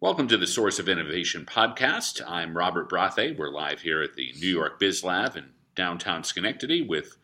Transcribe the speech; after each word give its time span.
Welcome 0.00 0.28
to 0.28 0.36
the 0.36 0.46
Source 0.46 0.78
of 0.78 0.88
Innovation 0.88 1.44
podcast. 1.44 2.22
I'm 2.24 2.56
Robert 2.56 2.88
Brathe. 2.88 3.36
We're 3.36 3.50
live 3.50 3.80
here 3.80 4.00
at 4.00 4.14
the 4.14 4.32
New 4.38 4.46
York 4.46 4.78
Biz 4.78 5.02
Lab 5.02 5.36
in 5.36 5.46
downtown 5.74 6.22
Schenectady 6.22 6.82
with 6.82 7.16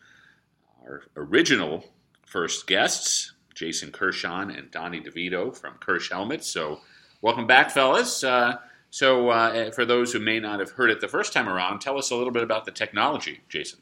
our 0.83 1.05
original 1.15 1.85
first 2.27 2.67
guests, 2.67 3.33
Jason 3.55 3.93
Kirshon 3.93 4.59
and 4.59 4.73
Donnie 4.73 5.01
DeVito 5.01 5.57
from 5.57 5.75
Kirsh 5.75 6.11
Helmets. 6.11 6.49
So, 6.49 6.81
welcome 7.23 7.47
back, 7.47 7.71
fellas. 7.71 8.25
Uh, 8.25 8.57
so, 8.91 9.29
uh, 9.31 9.71
for 9.71 9.85
those 9.85 10.13
who 10.13 10.19
may 10.19 10.41
not 10.41 10.59
have 10.59 10.73
heard 10.73 10.91
it 10.91 11.01
the 11.01 11.07
first 11.07 11.33
time 11.33 11.49
around, 11.49 11.79
tell 11.79 11.97
us 11.97 12.11
a 12.11 12.17
little 12.17 12.33
bit 12.33 12.43
about 12.43 12.65
the 12.65 12.73
technology, 12.73 13.43
Jason. 13.49 13.79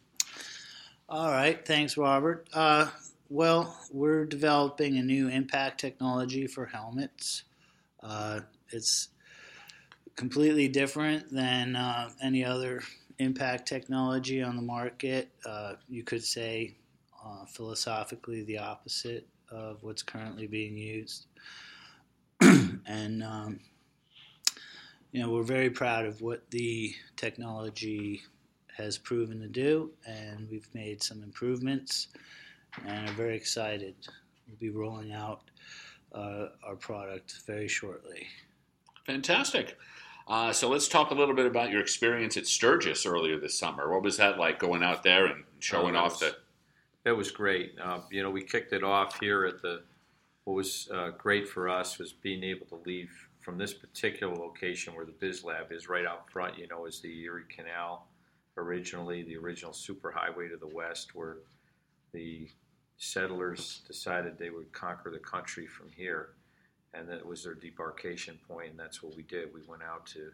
All 1.08 1.30
right, 1.30 1.64
thanks, 1.64 1.96
Robert. 1.96 2.46
Uh, 2.52 2.88
well, 3.30 3.74
we're 3.90 4.26
developing 4.26 4.98
a 4.98 5.02
new 5.02 5.28
impact 5.28 5.80
technology 5.80 6.46
for 6.46 6.66
helmets. 6.66 7.44
It's 8.72 9.08
completely 10.16 10.68
different 10.68 11.30
than 11.32 11.76
uh, 11.76 12.10
any 12.22 12.44
other 12.44 12.82
impact 13.18 13.68
technology 13.68 14.42
on 14.42 14.56
the 14.56 14.62
market. 14.62 15.30
Uh, 15.44 15.74
you 15.88 16.02
could 16.02 16.24
say 16.24 16.76
uh, 17.24 17.44
philosophically 17.46 18.42
the 18.42 18.58
opposite 18.58 19.26
of 19.50 19.82
what's 19.82 20.02
currently 20.02 20.46
being 20.46 20.76
used. 20.76 21.26
and 22.40 23.22
um, 23.22 23.60
you 25.12 25.20
know 25.20 25.30
we're 25.30 25.42
very 25.42 25.70
proud 25.70 26.06
of 26.06 26.20
what 26.20 26.50
the 26.50 26.94
technology 27.16 28.22
has 28.76 28.96
proven 28.96 29.40
to 29.40 29.48
do, 29.48 29.90
and 30.06 30.48
we've 30.50 30.68
made 30.74 31.02
some 31.02 31.22
improvements, 31.22 32.08
and 32.86 33.08
are 33.08 33.12
very 33.12 33.36
excited. 33.36 33.94
We'll 34.48 34.56
be 34.58 34.70
rolling 34.70 35.12
out 35.12 35.42
uh, 36.14 36.46
our 36.66 36.76
product 36.76 37.40
very 37.46 37.68
shortly. 37.68 38.26
Fantastic. 39.06 39.78
Uh, 40.28 40.52
so 40.52 40.68
let's 40.68 40.88
talk 40.88 41.10
a 41.10 41.14
little 41.14 41.34
bit 41.34 41.46
about 41.46 41.70
your 41.70 41.80
experience 41.80 42.36
at 42.36 42.46
Sturgis 42.46 43.04
earlier 43.04 43.38
this 43.38 43.58
summer. 43.58 43.90
What 43.92 44.02
was 44.02 44.16
that 44.18 44.38
like 44.38 44.58
going 44.58 44.82
out 44.82 45.02
there 45.02 45.26
and 45.26 45.44
showing 45.58 45.96
Oh, 45.96 46.00
off 46.00 46.20
the? 46.20 46.36
That 47.04 47.16
was 47.16 47.30
great. 47.32 47.74
Uh, 47.82 48.00
you 48.10 48.22
know, 48.22 48.30
we 48.30 48.42
kicked 48.42 48.72
it 48.72 48.84
off 48.84 49.18
here 49.18 49.44
at 49.44 49.60
the. 49.60 49.82
What 50.44 50.54
was 50.54 50.88
uh, 50.92 51.10
great 51.10 51.48
for 51.48 51.68
us 51.68 51.98
was 51.98 52.12
being 52.12 52.42
able 52.42 52.66
to 52.66 52.80
leave 52.86 53.10
from 53.40 53.58
this 53.58 53.74
particular 53.74 54.34
location 54.34 54.94
where 54.94 55.04
the 55.04 55.12
Biz 55.12 55.44
Lab 55.44 55.72
is, 55.72 55.88
right 55.88 56.06
out 56.06 56.30
front. 56.30 56.58
You 56.58 56.68
know, 56.68 56.86
is 56.86 57.00
the 57.00 57.22
Erie 57.22 57.42
Canal, 57.48 58.06
originally 58.56 59.22
the 59.22 59.36
original 59.36 59.72
superhighway 59.72 60.48
to 60.50 60.56
the 60.56 60.72
west, 60.74 61.14
where 61.14 61.38
the 62.12 62.48
settlers 62.98 63.82
decided 63.88 64.38
they 64.38 64.50
would 64.50 64.72
conquer 64.72 65.10
the 65.10 65.18
country 65.18 65.66
from 65.66 65.88
here, 65.96 66.30
and 66.94 67.08
that 67.08 67.24
was 67.24 67.44
their 67.44 67.54
debarkation 67.54 68.38
point, 68.48 68.70
and 68.70 68.78
that's 68.78 69.02
what 69.02 69.16
we 69.16 69.22
did. 69.22 69.52
We 69.54 69.60
went 69.66 69.82
out 69.82 70.06
to 70.06 70.30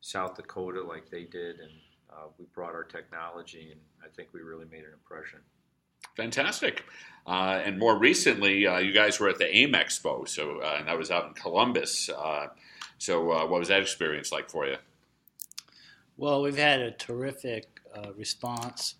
South 0.00 0.36
Dakota 0.36 0.82
like 0.82 1.10
they 1.10 1.24
did, 1.24 1.60
and 1.60 1.70
uh, 2.10 2.26
we 2.38 2.46
brought 2.52 2.74
our 2.74 2.84
technology, 2.84 3.70
and 3.70 3.80
I 4.04 4.08
think 4.14 4.28
we 4.32 4.40
really 4.40 4.66
made 4.70 4.84
an 4.84 4.92
impression. 4.92 5.38
Fantastic. 6.16 6.84
Uh, 7.26 7.62
and 7.64 7.78
more 7.78 7.96
recently, 7.96 8.66
uh, 8.66 8.78
you 8.78 8.92
guys 8.92 9.20
were 9.20 9.28
at 9.28 9.38
the 9.38 9.56
AIM 9.56 9.72
Expo, 9.72 10.28
so 10.28 10.60
uh, 10.60 10.76
and 10.78 10.88
that 10.88 10.98
was 10.98 11.10
out 11.10 11.28
in 11.28 11.34
Columbus. 11.34 12.10
Uh, 12.10 12.48
so, 12.98 13.30
uh, 13.30 13.46
what 13.46 13.60
was 13.60 13.68
that 13.68 13.80
experience 13.80 14.32
like 14.32 14.50
for 14.50 14.66
you? 14.66 14.76
Well, 16.16 16.42
we've 16.42 16.56
had 16.56 16.80
a 16.80 16.90
terrific 16.90 17.80
uh, 17.94 18.12
response 18.16 18.96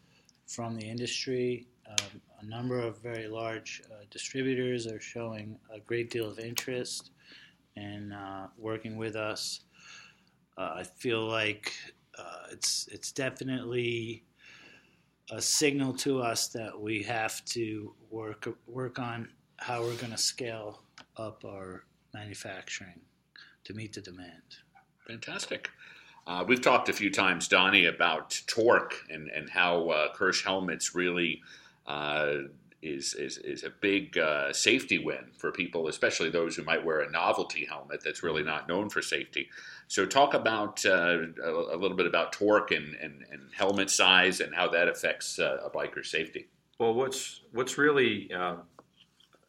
from 0.47 0.77
the 0.77 0.89
industry. 0.89 1.67
Um, 1.93 2.21
a 2.41 2.45
number 2.45 2.79
of 2.79 2.99
very 2.99 3.29
large 3.29 3.83
uh, 3.91 4.05
distributors 4.11 4.87
are 4.87 5.01
showing 5.01 5.59
a 5.75 5.81
great 5.81 6.11
deal 6.11 6.29
of 6.29 6.39
interest 6.39 7.11
in 7.77 8.13
uh, 8.13 8.49
working 8.57 8.97
with 8.97 9.17
us. 9.17 9.61
Uh, 10.57 10.75
I 10.77 10.85
feel 10.85 11.27
like 11.27 11.73
uh, 12.19 12.47
it's 12.51 12.89
it's 12.93 13.13
definitely 13.13 14.25
a 15.31 15.41
signal 15.41 15.95
to 15.95 16.21
us 16.21 16.49
that 16.49 16.79
we 16.79 17.03
have 17.03 17.45
to 17.47 17.95
work 18.11 18.49
work 18.67 18.99
on 18.99 19.29
how 19.57 19.83
we're 19.83 19.97
going 19.97 20.13
to 20.13 20.19
scale 20.19 20.83
up 21.17 21.45
our 21.45 21.85
manufacturing 22.13 23.01
to 23.65 23.75
meet 23.75 23.93
the 23.93 24.01
demand. 24.01 24.43
Fantastic. 25.07 25.71
Uh, 26.27 26.45
we've 26.47 26.61
talked 26.61 26.89
a 26.89 26.93
few 26.93 27.11
times, 27.11 27.49
Donnie, 27.49 27.87
about 27.87 28.41
torque 28.47 28.95
and, 29.11 29.29
and 29.29 29.51
how 29.51 29.89
uh, 29.89 30.15
Kirsh 30.15 30.45
helmets 30.45 30.95
really 30.95 31.43
is, 32.83 33.15
is, 33.15 33.39
is 33.39 33.63
a 33.63 33.71
big 33.71 34.19
uh, 34.19 34.53
safety 34.53 34.99
win 34.99 35.27
for 35.39 35.53
people, 35.53 35.87
especially 35.87 36.31
those 36.31 36.57
who 36.57 36.65
might 36.65 36.85
wear 36.85 37.01
a 37.01 37.11
novelty 37.11 37.65
helmet 37.65 38.03
that's 38.05 38.23
really 38.25 38.43
not 38.43 38.69
known 38.69 38.91
for 38.91 39.01
safety. 39.01 39.49
So, 39.87 40.05
talk 40.05 40.35
about 40.35 40.85
uh, 40.85 41.19
a, 41.45 41.77
little 41.77 41.97
bit 41.97 42.07
about 42.07 42.33
torque 42.33 42.73
and, 42.73 42.95
and, 42.97 43.25
and 43.31 43.43
helmet 43.57 43.89
size 43.89 44.41
and 44.41 44.55
how 44.55 44.69
that 44.69 44.89
affects 44.89 45.39
uh, 45.39 45.59
a 45.65 45.71
biker's 45.71 46.11
safety. 46.11 46.49
Well, 46.79 46.95
what's 46.95 47.43
what's 47.53 47.79
really 47.79 48.33
uh, 48.33 48.57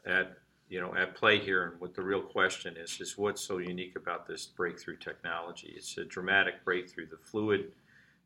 at 0.05 0.37
you 0.69 0.79
know 0.79 0.93
at 0.95 1.15
play 1.15 1.39
here, 1.39 1.63
and 1.63 1.81
what 1.81 1.95
the 1.95 2.03
real 2.03 2.21
question 2.21 2.75
is, 2.77 2.99
is 3.01 3.17
what's 3.17 3.41
so 3.41 3.57
unique 3.57 3.95
about 3.95 4.27
this 4.27 4.45
breakthrough 4.45 4.97
technology? 4.97 5.73
It's 5.75 5.97
a 5.97 6.05
dramatic 6.05 6.63
breakthrough. 6.63 7.07
The 7.07 7.17
fluid 7.17 7.71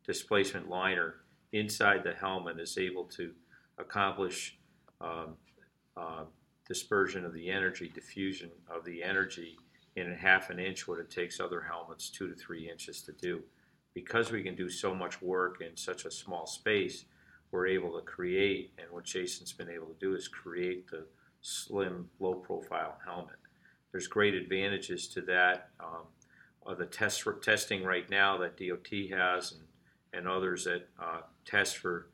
displacement 0.06 0.68
liner 0.68 1.16
inside 1.54 2.04
the 2.04 2.14
helmet 2.14 2.60
is 2.60 2.78
able 2.78 3.06
to 3.06 3.32
accomplish 3.78 4.58
um, 5.02 5.36
uh, 5.96 6.24
dispersion 6.68 7.26
of 7.26 7.34
the 7.34 7.50
energy, 7.50 7.90
diffusion 7.94 8.50
of 8.70 8.84
the 8.86 9.04
energy 9.04 9.58
in 9.96 10.14
half 10.14 10.50
an 10.50 10.60
inch, 10.60 10.88
what 10.88 11.00
it 11.00 11.10
takes 11.10 11.40
other 11.40 11.62
helmets 11.62 12.10
two 12.10 12.28
to 12.28 12.36
three 12.36 12.70
inches 12.70 13.02
to 13.02 13.12
do. 13.14 13.42
Because 13.94 14.32
we 14.32 14.44
can 14.44 14.56
do 14.56 14.70
so 14.70 14.94
much 14.94 15.22
work 15.22 15.62
in 15.62 15.76
such 15.76 16.06
a 16.06 16.12
small 16.12 16.46
space, 16.46 17.06
we're 17.52 17.68
able 17.68 17.92
to 17.98 18.02
create, 18.02 18.74
and 18.78 18.92
what 18.92 19.06
Jason's 19.06 19.54
been 19.54 19.70
able 19.70 19.88
to 19.88 20.00
do 20.00 20.14
is 20.14 20.28
create 20.28 20.90
the 20.90 21.06
slim, 21.42 22.10
low 22.20 22.36
profile 22.36 22.98
helmet. 23.06 23.38
There's 23.92 24.08
great 24.08 24.36
advantages 24.36 25.08
to 25.10 25.22
that. 25.22 25.70
Um, 25.80 26.04
uh, 26.66 26.76
the 26.76 26.86
test 26.86 27.26
testing 27.42 27.84
right 27.84 28.10
now 28.10 28.38
that 28.38 28.58
DOT 28.58 29.18
has 29.18 29.54
and, 29.54 29.62
and 30.14 30.28
others 30.28 30.66
that 30.66 30.90
uh, 31.02 31.22
test 31.46 31.78
for 31.78 32.10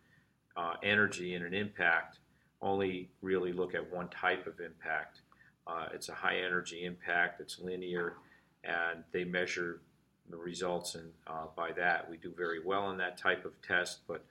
uh, 0.55 0.73
energy 0.83 1.35
and 1.35 1.45
an 1.45 1.53
impact 1.53 2.19
only 2.61 3.09
really 3.21 3.51
look 3.51 3.75
at 3.75 3.91
one 3.93 4.07
type 4.09 4.47
of 4.47 4.59
impact. 4.59 5.21
Uh, 5.67 5.87
it's 5.93 6.09
a 6.09 6.13
high 6.13 6.37
energy 6.37 6.85
impact, 6.85 7.41
it's 7.41 7.59
linear, 7.59 8.13
and 8.63 9.03
they 9.11 9.23
measure 9.23 9.81
the 10.29 10.37
results 10.37 10.95
and 10.95 11.09
uh, 11.27 11.45
by 11.55 11.71
that. 11.73 12.09
We 12.09 12.17
do 12.17 12.33
very 12.35 12.63
well 12.63 12.91
in 12.91 12.97
that 12.97 13.17
type 13.17 13.45
of 13.45 13.61
test, 13.61 13.99
but 14.07 14.23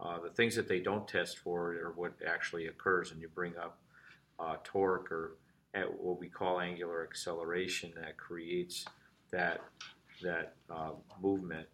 uh, 0.00 0.20
the 0.20 0.30
things 0.30 0.54
that 0.56 0.68
they 0.68 0.80
don't 0.80 1.08
test 1.08 1.38
for 1.38 1.72
are 1.72 1.92
what 1.96 2.12
actually 2.26 2.66
occurs, 2.66 3.12
and 3.12 3.20
you 3.20 3.28
bring 3.28 3.56
up 3.56 3.78
uh, 4.38 4.56
torque 4.62 5.10
or 5.10 5.36
at 5.74 6.00
what 6.00 6.18
we 6.18 6.28
call 6.28 6.60
angular 6.60 7.02
acceleration 7.02 7.92
that 7.96 8.16
creates 8.16 8.84
that 9.30 9.60
that 10.22 10.54
uh, 10.70 10.90
movement, 11.22 11.66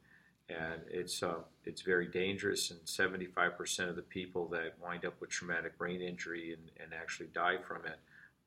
and 0.48 0.82
it's 0.90 1.22
uh, 1.22 1.40
it's 1.64 1.82
very 1.82 2.06
dangerous. 2.06 2.70
And 2.70 2.80
75% 2.80 3.88
of 3.88 3.96
the 3.96 4.02
people 4.02 4.46
that 4.48 4.74
wind 4.82 5.04
up 5.04 5.20
with 5.20 5.30
traumatic 5.30 5.78
brain 5.78 6.00
injury 6.00 6.52
and, 6.52 6.70
and 6.82 6.92
actually 6.92 7.28
die 7.34 7.58
from 7.66 7.84
it 7.86 7.98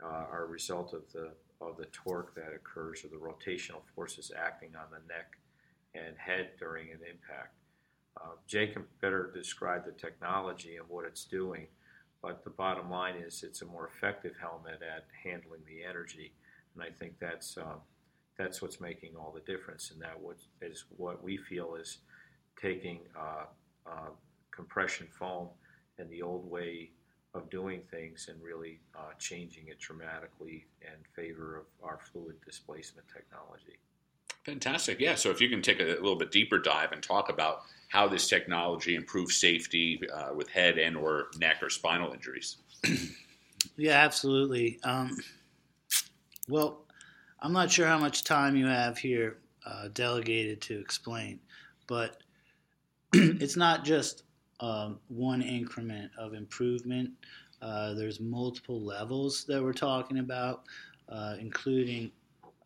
uh, 0.04 0.26
are 0.32 0.44
a 0.44 0.48
result 0.48 0.94
of 0.94 1.12
the 1.14 1.32
of 1.60 1.78
the 1.78 1.86
torque 1.86 2.36
that 2.36 2.54
occurs 2.54 3.04
or 3.04 3.08
the 3.08 3.16
rotational 3.16 3.82
forces 3.96 4.32
acting 4.38 4.76
on 4.76 4.86
the 4.92 5.14
neck 5.14 5.38
and 5.96 6.16
head 6.18 6.50
during 6.60 6.92
an 6.92 7.00
impact. 7.10 7.56
Uh, 8.16 8.36
Jay 8.48 8.68
can 8.68 8.84
better 9.02 9.32
describe 9.34 9.86
the 9.86 9.92
technology 9.92 10.76
and 10.78 10.86
what 10.88 11.06
it's 11.06 11.24
doing, 11.24 11.68
but 12.22 12.44
the 12.44 12.50
bottom 12.52 12.90
line 12.92 13.16
is 13.16 13.44
it's 13.44 13.64
a 13.64 13.66
more 13.66 13.88
effective 13.88 14.34
helmet 14.40 14.82
at 14.82 15.06
handling 15.24 15.62
the 15.68 15.84
energy, 15.84 16.32
and 16.76 16.84
I 16.84 16.92
think 16.92 17.18
that's 17.20 17.58
uh, 17.58 17.78
that's 18.38 18.62
what's 18.62 18.80
making 18.80 19.16
all 19.16 19.32
the 19.34 19.52
difference. 19.52 19.92
And 19.92 20.02
that 20.02 20.20
what 20.20 20.38
is 20.62 20.86
what 20.96 21.24
we 21.24 21.38
feel 21.38 21.76
is 21.76 22.00
taking 22.62 23.00
uh, 23.18 23.46
uh, 23.86 24.10
compression 24.52 25.08
foam 25.18 25.50
and 26.00 26.10
the 26.10 26.22
old 26.22 26.50
way 26.50 26.92
of 27.34 27.50
doing 27.50 27.82
things 27.92 28.30
and 28.30 28.42
really 28.42 28.80
uh, 28.96 29.14
changing 29.20 29.68
it 29.68 29.80
dramatically 29.80 30.66
in 30.82 30.98
favor 31.16 31.58
of 31.58 31.66
our 31.84 32.00
fluid 32.12 32.36
displacement 32.46 33.08
technology. 33.14 33.80
Fantastic. 34.46 35.00
Yeah. 35.00 35.16
So 35.16 35.30
if 35.30 35.42
you 35.42 35.50
can 35.50 35.62
take 35.62 35.80
a 35.82 35.84
little 35.84 36.16
bit 36.16 36.32
deeper 36.32 36.58
dive 36.58 36.94
and 36.94 37.04
talk 37.04 37.30
about 37.30 37.64
how 37.90 38.08
this 38.08 38.30
technology 38.30 38.96
improves 38.96 39.36
safety 39.36 40.00
uh, 40.14 40.34
with 40.34 40.50
head 40.50 40.78
and 40.78 40.96
or 40.96 41.28
neck 41.38 41.58
or 41.62 41.70
spinal 41.70 42.14
injuries. 42.14 42.58
Yeah, 43.76 43.94
absolutely. 43.94 44.80
Um, 44.84 45.18
well, 46.50 46.87
I'm 47.40 47.54
not 47.54 47.70
sure 47.70 47.88
how 47.88 48.00
much 48.00 48.24
time 48.24 48.56
you 48.56 48.66
have 48.66 48.98
here 48.98 49.38
uh, 49.66 49.90
delegated 49.94 50.60
to 50.62 50.80
explain, 50.80 51.40
but 51.88 52.18
it's 53.14 53.56
not 53.56 53.86
just 53.86 54.24
um, 54.60 55.00
one 55.08 55.44
increment 55.44 56.12
of 56.18 56.34
improvement. 56.34 57.12
Uh, 57.62 57.94
there's 57.94 58.20
multiple 58.20 58.82
levels 58.82 59.46
that 59.48 59.62
we're 59.62 59.74
talking 59.74 60.18
about, 60.18 60.64
uh, 61.10 61.36
including 61.40 62.12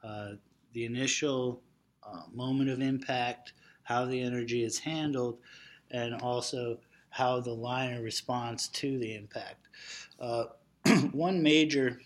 uh, 0.03 0.31
the 0.73 0.85
initial 0.85 1.61
uh, 2.03 2.21
moment 2.33 2.69
of 2.69 2.81
impact, 2.81 3.53
how 3.83 4.05
the 4.05 4.21
energy 4.21 4.63
is 4.63 4.79
handled, 4.79 5.39
and 5.91 6.15
also 6.21 6.77
how 7.09 7.41
the 7.41 7.51
liner 7.51 8.01
responds 8.01 8.69
to 8.69 8.97
the 8.99 9.15
impact. 9.15 9.67
Uh, 10.17 10.45
one 11.11 11.43
major 11.43 11.99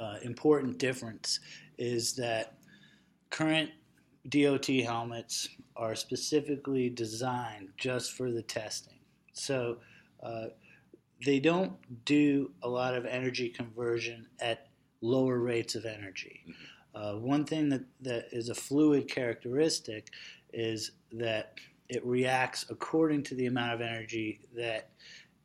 uh, 0.00 0.16
important 0.22 0.78
difference 0.78 1.40
is 1.78 2.14
that 2.16 2.54
current 3.30 3.70
DOT 4.28 4.66
helmets 4.66 5.48
are 5.76 5.94
specifically 5.94 6.90
designed 6.90 7.68
just 7.76 8.12
for 8.12 8.30
the 8.30 8.42
testing. 8.42 8.98
So 9.32 9.78
uh, 10.22 10.46
they 11.24 11.40
don't 11.40 11.72
do 12.04 12.50
a 12.62 12.68
lot 12.68 12.94
of 12.94 13.06
energy 13.06 13.48
conversion 13.48 14.26
at 14.40 14.68
lower 15.00 15.38
rates 15.38 15.74
of 15.74 15.84
energy. 15.84 16.44
Uh, 16.94 17.14
one 17.14 17.44
thing 17.44 17.68
that, 17.68 17.84
that 18.00 18.26
is 18.32 18.48
a 18.48 18.54
fluid 18.54 19.08
characteristic 19.08 20.08
is 20.52 20.92
that 21.12 21.54
it 21.88 22.04
reacts 22.04 22.66
according 22.70 23.22
to 23.22 23.34
the 23.34 23.46
amount 23.46 23.72
of 23.72 23.80
energy 23.80 24.40
that 24.56 24.90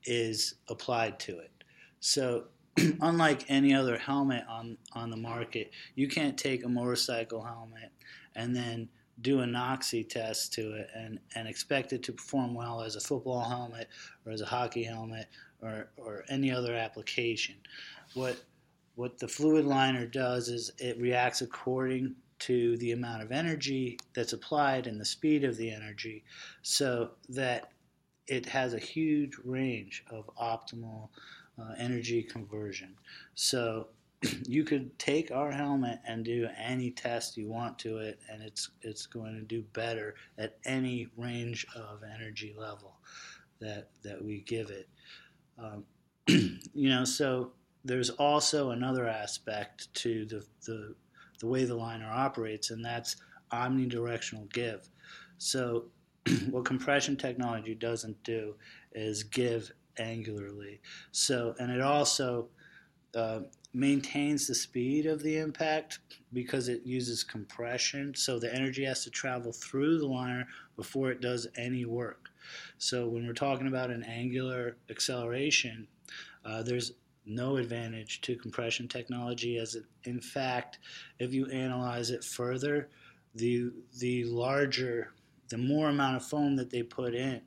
is 0.05 0.55
applied 0.67 1.19
to 1.19 1.37
it. 1.39 1.51
So, 1.99 2.45
unlike 3.01 3.45
any 3.49 3.73
other 3.73 3.97
helmet 3.97 4.43
on, 4.49 4.77
on 4.93 5.09
the 5.09 5.17
market, 5.17 5.71
you 5.95 6.07
can't 6.07 6.37
take 6.37 6.65
a 6.65 6.69
motorcycle 6.69 7.43
helmet 7.43 7.91
and 8.35 8.55
then 8.55 8.89
do 9.21 9.41
a 9.41 9.45
NOCSAE 9.45 10.09
test 10.09 10.53
to 10.53 10.73
it 10.73 10.89
and, 10.95 11.19
and 11.35 11.47
expect 11.47 11.93
it 11.93 12.01
to 12.03 12.11
perform 12.11 12.55
well 12.55 12.81
as 12.81 12.95
a 12.95 12.99
football 12.99 13.41
helmet 13.41 13.87
or 14.25 14.31
as 14.31 14.41
a 14.41 14.45
hockey 14.45 14.83
helmet 14.83 15.27
or, 15.61 15.89
or 15.97 16.23
any 16.29 16.51
other 16.51 16.75
application. 16.75 17.55
What 18.13 18.37
what 18.95 19.17
the 19.17 19.27
fluid 19.27 19.65
liner 19.65 20.05
does 20.05 20.49
is 20.49 20.71
it 20.77 20.99
reacts 20.99 21.41
according 21.41 22.15
to 22.39 22.77
the 22.77 22.91
amount 22.91 23.23
of 23.23 23.31
energy 23.31 23.97
that's 24.13 24.33
applied 24.33 24.85
and 24.85 25.01
the 25.01 25.05
speed 25.05 25.43
of 25.43 25.57
the 25.57 25.71
energy 25.71 26.23
so 26.61 27.09
that 27.29 27.71
it 28.27 28.45
has 28.45 28.73
a 28.73 28.79
huge 28.79 29.33
range 29.43 30.03
of 30.11 30.29
optimal 30.39 31.09
uh, 31.59 31.73
energy 31.77 32.23
conversion. 32.23 32.95
So 33.35 33.87
you 34.47 34.63
could 34.63 34.97
take 34.99 35.31
our 35.31 35.51
helmet 35.51 35.99
and 36.07 36.23
do 36.23 36.47
any 36.57 36.91
test 36.91 37.37
you 37.37 37.47
want 37.47 37.77
to 37.79 37.97
it, 37.97 38.19
and 38.31 38.41
it's 38.41 38.69
it's 38.81 39.05
going 39.05 39.35
to 39.35 39.41
do 39.41 39.63
better 39.73 40.15
at 40.37 40.57
any 40.65 41.07
range 41.17 41.65
of 41.75 42.01
energy 42.03 42.55
level 42.57 42.95
that 43.59 43.89
that 44.03 44.23
we 44.23 44.41
give 44.41 44.69
it. 44.69 44.87
Um, 45.57 45.83
you 46.27 46.89
know, 46.89 47.03
so 47.03 47.51
there's 47.85 48.09
also 48.11 48.71
another 48.71 49.07
aspect 49.07 49.93
to 49.95 50.25
the, 50.25 50.45
the 50.65 50.95
the 51.39 51.47
way 51.47 51.65
the 51.65 51.75
liner 51.75 52.09
operates, 52.09 52.69
and 52.71 52.83
that's 52.83 53.17
omnidirectional 53.51 54.51
give. 54.53 54.89
So, 55.37 55.85
what 56.49 56.65
compression 56.65 57.17
technology 57.17 57.75
doesn't 57.75 58.21
do 58.23 58.55
is 58.93 59.23
give 59.23 59.71
angularly. 59.97 60.79
So, 61.11 61.55
and 61.59 61.71
it 61.71 61.81
also 61.81 62.49
uh, 63.15 63.41
maintains 63.73 64.47
the 64.47 64.55
speed 64.55 65.05
of 65.05 65.23
the 65.23 65.37
impact 65.37 65.99
because 66.31 66.67
it 66.67 66.85
uses 66.85 67.23
compression. 67.23 68.13
So 68.15 68.39
the 68.39 68.53
energy 68.53 68.83
has 68.85 69.03
to 69.03 69.09
travel 69.09 69.51
through 69.51 69.99
the 69.99 70.07
liner 70.07 70.47
before 70.75 71.11
it 71.11 71.21
does 71.21 71.47
any 71.57 71.85
work. 71.85 72.29
So 72.77 73.07
when 73.07 73.25
we're 73.25 73.33
talking 73.33 73.67
about 73.67 73.89
an 73.89 74.03
angular 74.03 74.77
acceleration, 74.89 75.87
uh, 76.45 76.63
there's 76.63 76.93
no 77.25 77.57
advantage 77.57 78.21
to 78.21 78.35
compression 78.35 78.87
technology 78.87 79.57
as 79.57 79.75
it, 79.75 79.85
in 80.03 80.19
fact, 80.19 80.79
if 81.19 81.33
you 81.33 81.47
analyze 81.47 82.09
it 82.09 82.23
further, 82.23 82.89
the 83.35 83.71
the 83.97 84.25
larger, 84.25 85.13
the 85.49 85.57
more 85.57 85.89
amount 85.89 86.17
of 86.17 86.25
foam 86.25 86.55
that 86.57 86.69
they 86.69 86.83
put 86.83 87.15
in, 87.15 87.41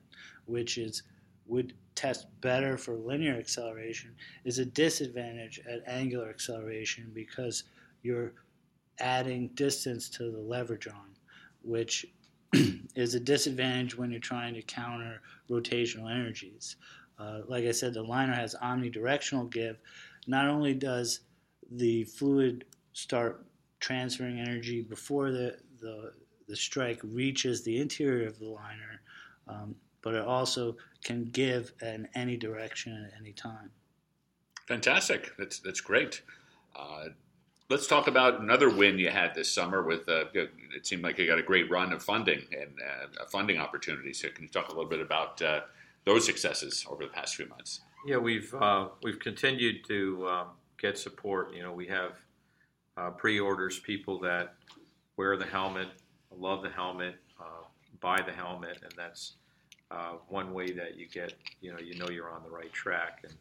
which 0.45 0.77
is 0.77 1.03
would 1.45 1.73
test 1.97 2.27
better 2.41 2.77
for 2.77 2.93
linear 2.93 3.33
acceleration 3.33 4.15
is 4.45 4.59
a 4.59 4.65
disadvantage 4.65 5.59
at 5.67 5.81
angular 5.87 6.29
acceleration 6.29 7.11
because 7.13 7.63
you're 8.03 8.33
adding 8.99 9.49
distance 9.55 10.07
to 10.09 10.31
the 10.31 10.39
leverage 10.39 10.87
arm, 10.87 11.15
which 11.63 12.05
is 12.95 13.15
a 13.15 13.19
disadvantage 13.19 13.97
when 13.97 14.11
you're 14.11 14.19
trying 14.19 14.53
to 14.53 14.61
counter 14.61 15.21
rotational 15.49 16.09
energies. 16.09 16.75
Uh, 17.19 17.41
like 17.47 17.65
I 17.65 17.71
said, 17.71 17.95
the 17.95 18.03
liner 18.03 18.33
has 18.33 18.55
omnidirectional 18.63 19.49
give. 19.51 19.79
Not 20.27 20.47
only 20.47 20.75
does 20.75 21.21
the 21.71 22.03
fluid 22.03 22.65
start 22.93 23.43
transferring 23.79 24.39
energy 24.39 24.81
before 24.81 25.31
the, 25.31 25.57
the, 25.81 26.13
the 26.47 26.55
strike 26.55 26.99
reaches 27.03 27.63
the 27.63 27.81
interior 27.81 28.27
of 28.27 28.37
the 28.37 28.47
liner, 28.49 29.01
um, 29.47 29.75
but 30.07 30.15
it 30.15 30.25
also 30.25 30.77
can 31.03 31.25
give 31.25 31.73
in 31.81 32.07
any 32.15 32.37
direction 32.37 32.93
at 33.05 33.19
any 33.19 33.33
time. 33.33 33.69
Fantastic. 34.65 35.33
That's 35.37 35.59
that's 35.59 35.81
great. 35.81 36.21
Uh, 36.73 37.09
let's 37.69 37.87
talk 37.87 38.07
about 38.07 38.39
another 38.39 38.69
win 38.69 38.97
you 38.97 39.09
had 39.09 39.35
this 39.35 39.51
summer. 39.51 39.83
With 39.83 40.07
uh, 40.07 40.27
it 40.33 40.87
seemed 40.87 41.03
like 41.03 41.17
you 41.17 41.27
got 41.27 41.39
a 41.39 41.43
great 41.43 41.69
run 41.69 41.91
of 41.91 42.01
funding 42.01 42.41
and 42.53 42.71
uh, 42.81 43.25
funding 43.25 43.57
opportunities. 43.57 44.21
So 44.21 44.29
can 44.29 44.43
you 44.43 44.49
talk 44.49 44.69
a 44.69 44.71
little 44.71 44.89
bit 44.89 45.01
about 45.01 45.41
uh, 45.41 45.59
those 46.05 46.25
successes 46.25 46.85
over 46.89 47.03
the 47.03 47.09
past 47.09 47.35
few 47.35 47.49
months? 47.49 47.81
Yeah, 48.05 48.15
we've 48.15 48.53
uh, 48.53 48.87
we've 49.03 49.19
continued 49.19 49.83
to 49.89 50.25
um, 50.25 50.47
get 50.79 50.97
support. 50.97 51.53
You 51.53 51.63
know, 51.63 51.73
we 51.73 51.87
have 51.87 52.13
uh, 52.95 53.09
pre-orders, 53.09 53.77
people 53.79 54.21
that 54.21 54.55
wear 55.17 55.35
the 55.35 55.47
helmet, 55.47 55.89
love 56.31 56.63
the 56.63 56.69
helmet, 56.69 57.15
buy 57.99 58.21
the 58.21 58.31
helmet, 58.31 58.77
and 58.83 58.93
that's 58.95 59.33
uh, 59.91 60.13
one 60.27 60.53
way 60.53 60.71
that 60.71 60.97
you 60.97 61.07
get, 61.07 61.33
you 61.61 61.71
know, 61.71 61.79
you 61.79 61.97
know 61.97 62.09
you're 62.09 62.29
on 62.29 62.43
the 62.43 62.49
right 62.49 62.71
track. 62.73 63.23
And 63.23 63.33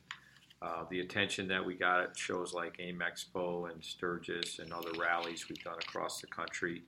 uh, 0.62 0.84
the 0.90 1.00
attention 1.00 1.48
that 1.48 1.64
we 1.64 1.74
got 1.74 2.02
at 2.02 2.16
shows 2.16 2.54
like 2.54 2.76
AIM 2.78 3.00
Expo 3.00 3.70
and 3.70 3.82
Sturgis 3.84 4.58
and 4.58 4.72
other 4.72 4.90
rallies 4.98 5.48
we've 5.48 5.62
done 5.62 5.78
across 5.78 6.20
the 6.20 6.26
country 6.26 6.82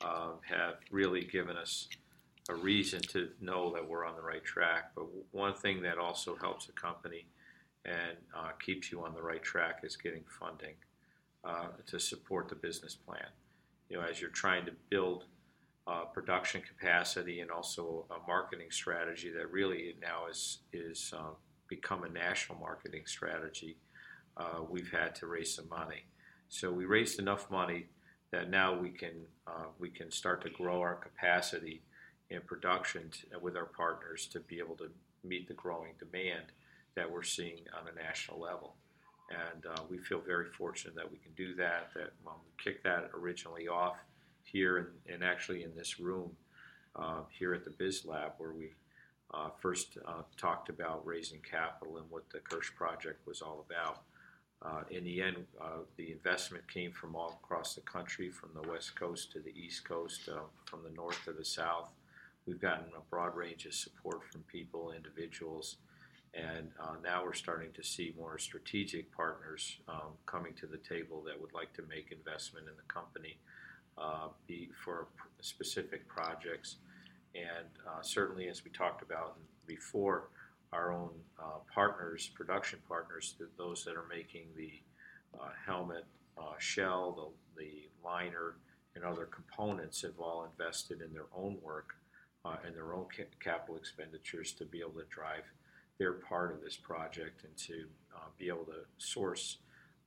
uh, 0.00 0.30
have 0.48 0.76
really 0.90 1.22
given 1.22 1.56
us 1.56 1.88
a 2.48 2.54
reason 2.54 3.00
to 3.00 3.28
know 3.40 3.72
that 3.72 3.86
we're 3.86 4.04
on 4.04 4.16
the 4.16 4.22
right 4.22 4.44
track. 4.44 4.90
But 4.94 5.06
one 5.32 5.54
thing 5.54 5.82
that 5.82 5.98
also 5.98 6.36
helps 6.36 6.68
a 6.68 6.72
company 6.72 7.26
and 7.84 8.16
uh, 8.36 8.50
keeps 8.64 8.90
you 8.90 9.04
on 9.04 9.14
the 9.14 9.22
right 9.22 9.42
track 9.42 9.80
is 9.82 9.96
getting 9.96 10.24
funding 10.40 10.74
uh, 11.44 11.68
to 11.86 12.00
support 12.00 12.48
the 12.48 12.54
business 12.54 12.94
plan. 12.94 13.26
You 13.88 13.98
know, 13.98 14.02
as 14.02 14.20
you're 14.20 14.30
trying 14.30 14.64
to 14.66 14.72
build 14.90 15.24
uh, 15.86 16.04
production 16.04 16.62
capacity 16.62 17.40
and 17.40 17.50
also 17.50 18.06
a 18.10 18.26
marketing 18.26 18.70
strategy 18.70 19.30
that 19.30 19.50
really 19.50 19.94
now 20.00 20.26
is 20.30 20.58
is 20.72 21.12
uh, 21.16 21.30
become 21.68 22.04
a 22.04 22.08
national 22.08 22.58
marketing 22.58 23.02
strategy. 23.06 23.76
Uh, 24.36 24.62
we've 24.68 24.90
had 24.90 25.14
to 25.14 25.26
raise 25.26 25.54
some 25.54 25.68
money, 25.68 26.04
so 26.48 26.72
we 26.72 26.84
raised 26.84 27.18
enough 27.18 27.50
money 27.50 27.86
that 28.32 28.50
now 28.50 28.76
we 28.76 28.90
can 28.90 29.26
uh, 29.46 29.66
we 29.78 29.90
can 29.90 30.10
start 30.10 30.42
to 30.42 30.50
grow 30.50 30.80
our 30.80 30.94
capacity 30.94 31.82
in 32.30 32.40
production 32.40 33.10
to, 33.10 33.38
with 33.38 33.56
our 33.56 33.66
partners 33.66 34.26
to 34.32 34.40
be 34.40 34.58
able 34.58 34.76
to 34.76 34.90
meet 35.22 35.46
the 35.48 35.54
growing 35.54 35.92
demand 35.98 36.46
that 36.96 37.10
we're 37.10 37.22
seeing 37.22 37.60
on 37.78 37.88
a 37.88 38.02
national 38.02 38.40
level. 38.40 38.76
And 39.30 39.66
uh, 39.66 39.82
we 39.88 39.98
feel 39.98 40.20
very 40.20 40.50
fortunate 40.50 40.94
that 40.96 41.10
we 41.10 41.18
can 41.18 41.32
do 41.36 41.54
that. 41.56 41.90
That 41.94 42.12
when 42.22 42.34
we 42.44 42.62
kicked 42.62 42.84
that 42.84 43.10
originally 43.14 43.68
off 43.68 43.96
here 44.44 44.78
and, 44.78 44.86
and 45.12 45.24
actually 45.24 45.64
in 45.64 45.74
this 45.74 45.98
room 45.98 46.30
uh, 46.96 47.22
here 47.28 47.54
at 47.54 47.64
the 47.64 47.70
Biz 47.70 48.04
Lab 48.04 48.32
where 48.38 48.52
we 48.52 48.70
uh, 49.32 49.48
first 49.60 49.98
uh, 50.06 50.22
talked 50.36 50.68
about 50.68 51.04
raising 51.04 51.40
capital 51.40 51.96
and 51.96 52.08
what 52.08 52.28
the 52.30 52.38
Kirsh 52.38 52.74
project 52.76 53.26
was 53.26 53.42
all 53.42 53.64
about. 53.68 54.02
Uh, 54.62 54.82
in 54.90 55.04
the 55.04 55.20
end, 55.20 55.44
uh, 55.60 55.80
the 55.96 56.12
investment 56.12 56.66
came 56.72 56.92
from 56.92 57.16
all 57.16 57.40
across 57.42 57.74
the 57.74 57.80
country, 57.80 58.30
from 58.30 58.50
the 58.54 58.68
west 58.68 58.94
coast 58.94 59.32
to 59.32 59.40
the 59.40 59.50
east 59.50 59.86
coast, 59.86 60.28
uh, 60.28 60.38
from 60.64 60.82
the 60.82 60.90
north 60.90 61.18
to 61.24 61.32
the 61.32 61.44
south. 61.44 61.90
We've 62.46 62.60
gotten 62.60 62.86
a 62.96 63.00
broad 63.10 63.34
range 63.34 63.66
of 63.66 63.74
support 63.74 64.22
from 64.30 64.42
people, 64.42 64.92
individuals, 64.92 65.76
and 66.34 66.68
now 67.02 67.24
we're 67.24 67.32
starting 67.32 67.72
to 67.74 67.82
see 67.82 68.14
more 68.18 68.38
strategic 68.38 69.10
partners 69.12 69.78
um, 69.88 70.18
coming 70.26 70.52
to 70.54 70.66
the 70.66 70.78
table 70.78 71.22
that 71.26 71.40
would 71.40 71.52
like 71.54 71.72
to 71.74 71.82
make 71.88 72.10
investment 72.10 72.66
in 72.66 72.74
the 72.76 72.92
company 72.92 73.38
uh, 73.98 74.28
be 74.46 74.70
for 74.84 75.08
specific 75.40 76.08
projects. 76.08 76.76
And 77.34 77.66
uh, 77.86 78.02
certainly, 78.02 78.48
as 78.48 78.64
we 78.64 78.70
talked 78.70 79.02
about 79.02 79.38
before, 79.66 80.28
our 80.72 80.92
own 80.92 81.10
uh, 81.38 81.58
partners, 81.72 82.30
production 82.34 82.80
partners, 82.88 83.36
those 83.56 83.84
that 83.84 83.96
are 83.96 84.06
making 84.08 84.46
the 84.56 84.72
uh, 85.38 85.48
helmet, 85.66 86.04
uh, 86.36 86.54
shell, 86.58 87.32
the, 87.56 87.62
the 87.62 87.88
liner, 88.04 88.56
and 88.96 89.04
other 89.04 89.26
components 89.26 90.02
have 90.02 90.18
all 90.18 90.48
invested 90.50 91.00
in 91.00 91.12
their 91.12 91.26
own 91.34 91.56
work 91.62 91.94
and 92.66 92.76
their 92.76 92.92
own 92.92 93.06
ca- 93.16 93.24
capital 93.40 93.76
expenditures 93.76 94.52
to 94.52 94.64
be 94.66 94.80
able 94.80 94.90
to 94.90 95.06
drive 95.08 95.44
their 95.98 96.12
part 96.12 96.52
of 96.52 96.60
this 96.60 96.76
project 96.76 97.42
and 97.44 97.56
to 97.56 97.86
be 98.38 98.48
able 98.48 98.64
to 98.64 98.84
source 98.98 99.58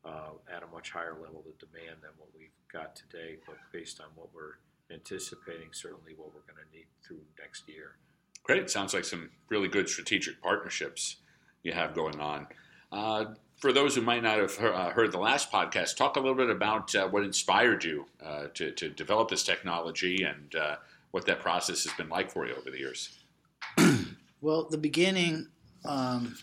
uh, 0.05 0.31
at 0.53 0.63
a 0.63 0.67
much 0.67 0.91
higher 0.91 1.13
level 1.13 1.43
of 1.47 1.57
demand 1.59 1.97
than 2.01 2.11
what 2.17 2.29
we've 2.37 2.49
got 2.71 2.95
today, 2.95 3.37
but 3.45 3.57
based 3.71 3.99
on 3.99 4.07
what 4.15 4.27
we're 4.33 4.55
anticipating, 4.91 5.69
certainly 5.71 6.13
what 6.15 6.27
we're 6.33 6.53
going 6.53 6.63
to 6.63 6.75
need 6.75 6.85
through 7.05 7.21
next 7.39 7.67
year. 7.67 7.95
Great. 8.43 8.69
Sounds 8.69 8.93
like 8.93 9.03
some 9.03 9.29
really 9.49 9.67
good 9.67 9.89
strategic 9.89 10.41
partnerships 10.41 11.17
you 11.63 11.73
have 11.73 11.93
going 11.93 12.19
on. 12.19 12.47
Uh, 12.91 13.25
for 13.57 13.73
those 13.73 13.95
who 13.95 14.01
might 14.01 14.23
not 14.23 14.37
have 14.37 14.57
uh, 14.59 14.89
heard 14.91 15.11
the 15.11 15.17
last 15.17 15.51
podcast, 15.51 15.97
talk 15.97 16.15
a 16.15 16.19
little 16.19 16.35
bit 16.35 16.49
about 16.49 16.93
uh, 16.95 17.07
what 17.07 17.23
inspired 17.23 17.83
you 17.83 18.05
uh, 18.25 18.45
to, 18.53 18.71
to, 18.71 18.89
develop 18.89 19.29
this 19.29 19.43
technology 19.43 20.23
and 20.23 20.55
uh, 20.55 20.75
what 21.11 21.25
that 21.25 21.39
process 21.39 21.83
has 21.83 21.93
been 21.93 22.07
like 22.07 22.31
for 22.31 22.47
you 22.47 22.53
over 22.53 22.69
the 22.69 22.77
years. 22.77 23.17
well, 24.41 24.67
the 24.69 24.77
beginning, 24.77 25.47
um, 25.83 26.37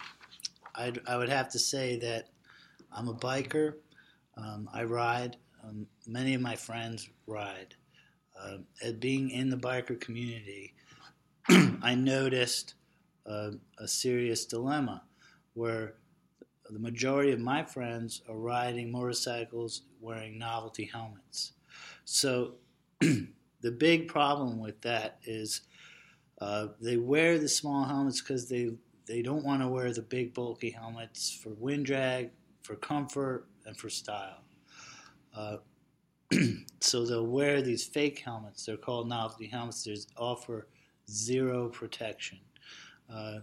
i 0.75 1.17
would 1.17 1.29
have 1.29 1.49
to 1.49 1.59
say 1.59 1.97
that 2.01 2.29
I'm 2.95 3.09
a 3.09 3.15
biker. 3.15 3.75
Um, 4.37 4.69
I 4.73 4.85
ride. 4.85 5.37
Um, 5.63 5.87
many 6.07 6.35
of 6.35 6.41
my 6.41 6.57
friends 6.57 7.09
ride. 7.27 7.75
Uh, 8.41 8.59
being 8.99 9.31
in 9.31 9.51
the 9.51 9.57
biker 9.57 10.01
community, 10.01 10.75
I 11.83 11.95
noticed 11.95 12.75
a 13.27 13.89
serious 13.89 14.45
dilemma 14.45 15.03
where 15.55 15.95
the 16.71 16.79
majority 16.79 17.33
of 17.33 17.41
my 17.41 17.63
friends 17.63 18.23
are 18.29 18.37
riding 18.37 18.91
motorcycles 18.91 19.83
wearing 20.01 20.39
novelty 20.39 20.85
helmets. 20.85 21.53
So 22.05 22.55
the 23.01 23.71
big 23.71 24.09
problem 24.09 24.61
with 24.61 24.81
that 24.83 25.19
is 25.25 25.63
uh, 26.41 26.69
they 26.81 26.97
wear 26.97 27.39
the 27.39 27.49
small 27.49 27.85
helmets 27.85 28.21
because 28.21 28.49
they 28.49 28.71
they 29.07 29.21
don't 29.21 29.45
want 29.45 29.61
to 29.61 29.69
wear 29.69 29.93
the 29.93 30.03
big 30.03 30.33
bulky 30.33 30.71
helmets 30.71 31.39
for 31.43 31.51
wind 31.51 31.85
drag, 31.85 32.31
for 32.65 32.75
comfort, 32.77 33.47
and 33.67 33.77
for 33.77 33.89
style. 33.89 34.43
Uh, 35.37 35.59
so 36.81 37.05
they'll 37.05 37.27
wear 37.27 37.63
these 37.63 37.85
fake 37.85 38.19
helmets. 38.19 38.65
They're 38.65 38.77
called 38.77 39.09
novelty 39.09 39.47
helmets. 39.47 39.85
They 39.85 39.97
offer 40.17 40.67
zero 41.09 41.69
protection. 41.69 42.39
Uh, 43.13 43.41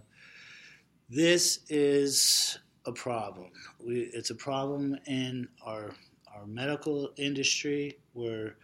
this 1.08 1.60
is 1.68 2.58
a 2.84 2.92
problem. 2.92 3.50
We, 3.84 4.10
it's 4.12 4.30
a 4.30 4.34
problem 4.34 4.98
in 5.06 5.48
our 5.64 5.90
our 6.34 6.46
medical 6.46 7.12
industry 7.16 7.98
where 8.14 8.56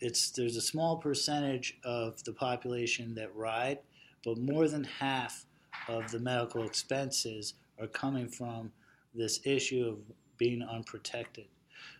it's 0.00 0.30
there's 0.30 0.56
a 0.56 0.60
small 0.60 0.98
percentage 0.98 1.78
of 1.82 2.22
the 2.24 2.32
population 2.32 3.14
that 3.14 3.34
ride, 3.34 3.78
but 4.24 4.38
more 4.38 4.68
than 4.68 4.84
half 4.84 5.46
of 5.88 6.10
the 6.12 6.20
medical 6.20 6.62
expenses 6.64 7.54
are 7.80 7.86
coming 7.86 8.28
from 8.28 8.70
this 9.16 9.40
issue 9.44 9.86
of 9.86 9.98
being 10.36 10.62
unprotected. 10.62 11.46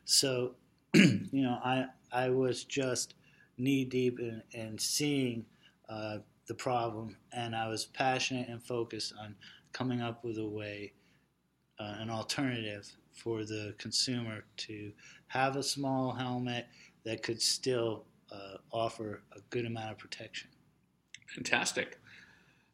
So, 0.04 0.54
you 0.94 1.42
know, 1.42 1.58
I 1.64 1.86
I 2.12 2.30
was 2.30 2.64
just 2.64 3.14
knee 3.58 3.84
deep 3.84 4.20
in, 4.20 4.42
in 4.52 4.78
seeing 4.78 5.44
uh, 5.88 6.18
the 6.46 6.54
problem, 6.54 7.16
and 7.32 7.54
I 7.54 7.68
was 7.68 7.86
passionate 7.86 8.48
and 8.48 8.62
focused 8.62 9.14
on 9.20 9.34
coming 9.72 10.00
up 10.00 10.24
with 10.24 10.38
a 10.38 10.46
way 10.46 10.92
uh, 11.78 11.96
an 11.98 12.10
alternative 12.10 12.90
for 13.12 13.44
the 13.44 13.74
consumer 13.78 14.44
to 14.56 14.92
have 15.28 15.56
a 15.56 15.62
small 15.62 16.12
helmet 16.12 16.66
that 17.04 17.22
could 17.22 17.40
still 17.40 18.04
uh, 18.32 18.56
offer 18.72 19.22
a 19.32 19.40
good 19.50 19.64
amount 19.64 19.92
of 19.92 19.98
protection. 19.98 20.48
Fantastic. 21.34 21.98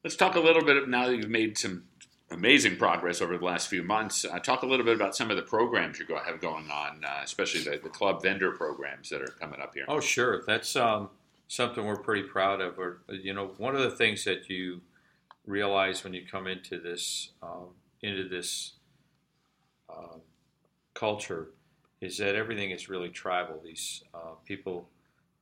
Let's 0.04 0.16
talk 0.16 0.34
a 0.34 0.40
little 0.40 0.64
bit 0.64 0.76
of, 0.76 0.88
now 0.88 1.06
that 1.06 1.16
you've 1.16 1.28
made 1.28 1.56
some 1.56 1.84
amazing 2.32 2.76
progress 2.76 3.20
over 3.20 3.36
the 3.36 3.44
last 3.44 3.68
few 3.68 3.82
months. 3.82 4.24
Uh, 4.24 4.38
talk 4.38 4.62
a 4.62 4.66
little 4.66 4.84
bit 4.84 4.96
about 4.96 5.16
some 5.16 5.30
of 5.30 5.36
the 5.36 5.42
programs 5.42 5.98
you 5.98 6.06
have 6.24 6.40
going 6.40 6.70
on, 6.70 7.04
uh, 7.04 7.20
especially 7.22 7.62
the, 7.62 7.78
the, 7.82 7.88
club 7.88 8.22
vendor 8.22 8.52
programs 8.52 9.08
that 9.10 9.22
are 9.22 9.34
coming 9.40 9.60
up 9.60 9.74
here. 9.74 9.84
Oh, 9.88 10.00
sure. 10.00 10.42
That's 10.46 10.74
um, 10.76 11.10
something 11.48 11.84
we're 11.84 11.96
pretty 11.96 12.22
proud 12.22 12.60
of. 12.60 12.78
Or, 12.78 13.02
you 13.08 13.34
know, 13.34 13.52
one 13.58 13.76
of 13.76 13.82
the 13.82 13.90
things 13.90 14.24
that 14.24 14.48
you 14.48 14.80
realize 15.46 16.04
when 16.04 16.14
you 16.14 16.22
come 16.26 16.46
into 16.46 16.80
this 16.80 17.30
um, 17.42 17.68
into 18.02 18.28
this 18.28 18.72
um, 19.90 20.20
culture 20.94 21.50
is 22.00 22.18
that 22.18 22.34
everything 22.34 22.70
is 22.70 22.88
really 22.88 23.08
tribal. 23.08 23.60
These 23.64 24.02
uh, 24.14 24.34
people 24.44 24.88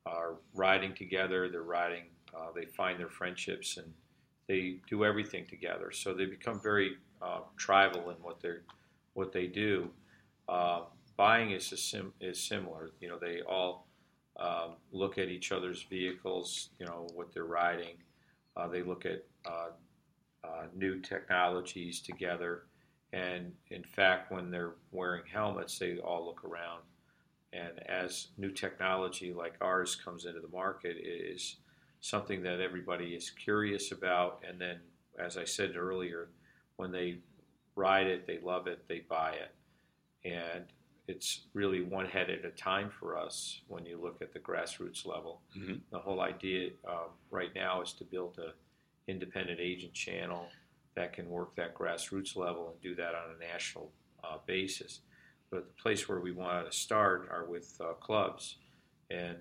are 0.05 0.35
riding 0.55 0.95
together. 0.95 1.49
They're 1.49 1.63
riding. 1.63 2.05
Uh, 2.35 2.49
they 2.55 2.67
find 2.67 2.99
their 2.99 3.09
friendships 3.09 3.77
and 3.77 3.93
they 4.51 4.81
do 4.89 5.05
everything 5.05 5.47
together. 5.47 5.93
So 5.93 6.13
they 6.13 6.27
become 6.27 6.61
very 6.61 6.97
uh, 7.23 7.43
tribal 7.57 8.11
in 8.11 8.17
what 8.17 8.41
they 8.41 8.55
what 9.15 9.33
they 9.33 9.47
do. 9.47 9.91
Uh, 10.49 10.83
buying 11.17 11.53
is 11.53 11.69
sim- 11.69 12.13
is 12.21 12.43
similar. 12.43 12.91
You 13.01 13.11
know, 13.11 13.19
they 13.19 13.43
all 13.43 13.87
um, 14.41 14.71
look 14.91 15.19
at 15.19 15.29
each 15.29 15.53
other's 15.53 15.85
vehicles. 15.85 16.71
You 16.81 16.87
know 16.87 17.07
what 17.15 17.33
they're 17.33 17.45
riding. 17.45 17.97
Uh, 18.57 18.67
they 18.67 18.83
look 18.83 19.07
at 19.07 19.25
uh, 19.47 19.71
new 20.75 20.99
technologies 21.01 22.01
together. 22.01 22.65
And 23.13 23.53
in 23.71 23.85
fact, 23.85 24.33
when 24.33 24.51
they're 24.51 24.75
wearing 24.91 25.23
helmets, 25.33 25.79
they 25.79 25.99
all 25.99 26.27
look 26.27 26.45
around. 26.45 26.83
And 27.53 27.81
as 27.89 28.29
new 28.37 28.51
technology 28.51 29.33
like 29.33 29.55
ours 29.61 29.95
comes 29.95 30.25
into 30.27 30.41
the 30.41 30.49
market, 30.49 30.97
it 30.97 31.35
is 31.35 31.57
something 32.01 32.43
that 32.43 32.61
everybody 32.61 33.15
is 33.15 33.31
curious 33.31 33.93
about. 33.93 34.43
And 34.49 34.61
then, 34.61 34.81
as 35.19 35.37
I 35.37 35.45
said 35.45 35.77
earlier, 35.77 36.29
when 36.77 36.93
they 36.93 37.19
ride 37.77 38.07
it, 38.07 38.27
they 38.27 38.39
love 38.43 38.67
it, 38.67 38.87
they 38.89 39.01
buy 39.01 39.33
it. 39.33 39.55
And 40.29 40.65
it's 41.09 41.47
really 41.55 41.83
one 41.83 42.07
head 42.07 42.31
at 42.31 42.45
a 42.45 42.51
time 42.51 42.91
for 42.91 43.19
us 43.19 43.63
when 43.69 43.85
you 43.85 44.01
look 44.01 44.23
at 44.23 44.33
the 44.33 44.39
grassroots 44.39 45.07
level. 45.07 45.41
Mm-hmm. 45.59 45.75
The 45.91 45.99
whole 45.99 46.21
idea 46.21 46.71
uh, 46.89 47.09
right 47.31 47.55
now 47.55 47.83
is 47.83 47.93
to 47.95 48.05
build 48.05 48.39
an 48.39 48.53
independent 49.09 49.61
agent 49.61 49.93
channel 49.93 50.47
that 50.95 51.13
can 51.13 51.29
work 51.29 51.57
that 51.57 51.75
grassroots 51.75 52.37
level 52.37 52.71
and 52.71 52.81
do 52.81 52.95
that 52.95 53.15
on 53.15 53.35
a 53.37 53.53
national 53.53 53.91
uh, 54.23 54.37
basis. 54.47 55.01
But 55.51 55.67
the 55.67 55.83
place 55.83 56.09
where 56.09 56.21
we 56.21 56.33
want 56.33 56.71
to 56.71 56.77
start 56.77 57.29
are 57.31 57.45
with 57.45 57.77
uh, 57.81 57.95
clubs, 57.95 58.57
and 59.11 59.37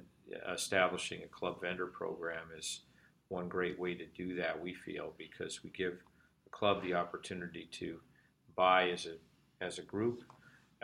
establishing 0.51 1.24
a 1.24 1.27
club 1.27 1.62
vendor 1.62 1.88
program 1.88 2.48
is 2.57 2.81
one 3.29 3.48
great 3.48 3.79
way 3.79 3.93
to 3.95 4.05
do 4.07 4.36
that. 4.36 4.62
We 4.62 4.74
feel 4.74 5.13
because 5.17 5.63
we 5.63 5.69
give 5.69 6.00
the 6.43 6.50
club 6.50 6.83
the 6.83 6.95
opportunity 6.95 7.67
to 7.74 8.00
buy 8.55 8.89
as 8.89 9.05
a 9.05 9.15
as 9.63 9.77
a 9.77 9.83
group. 9.83 10.24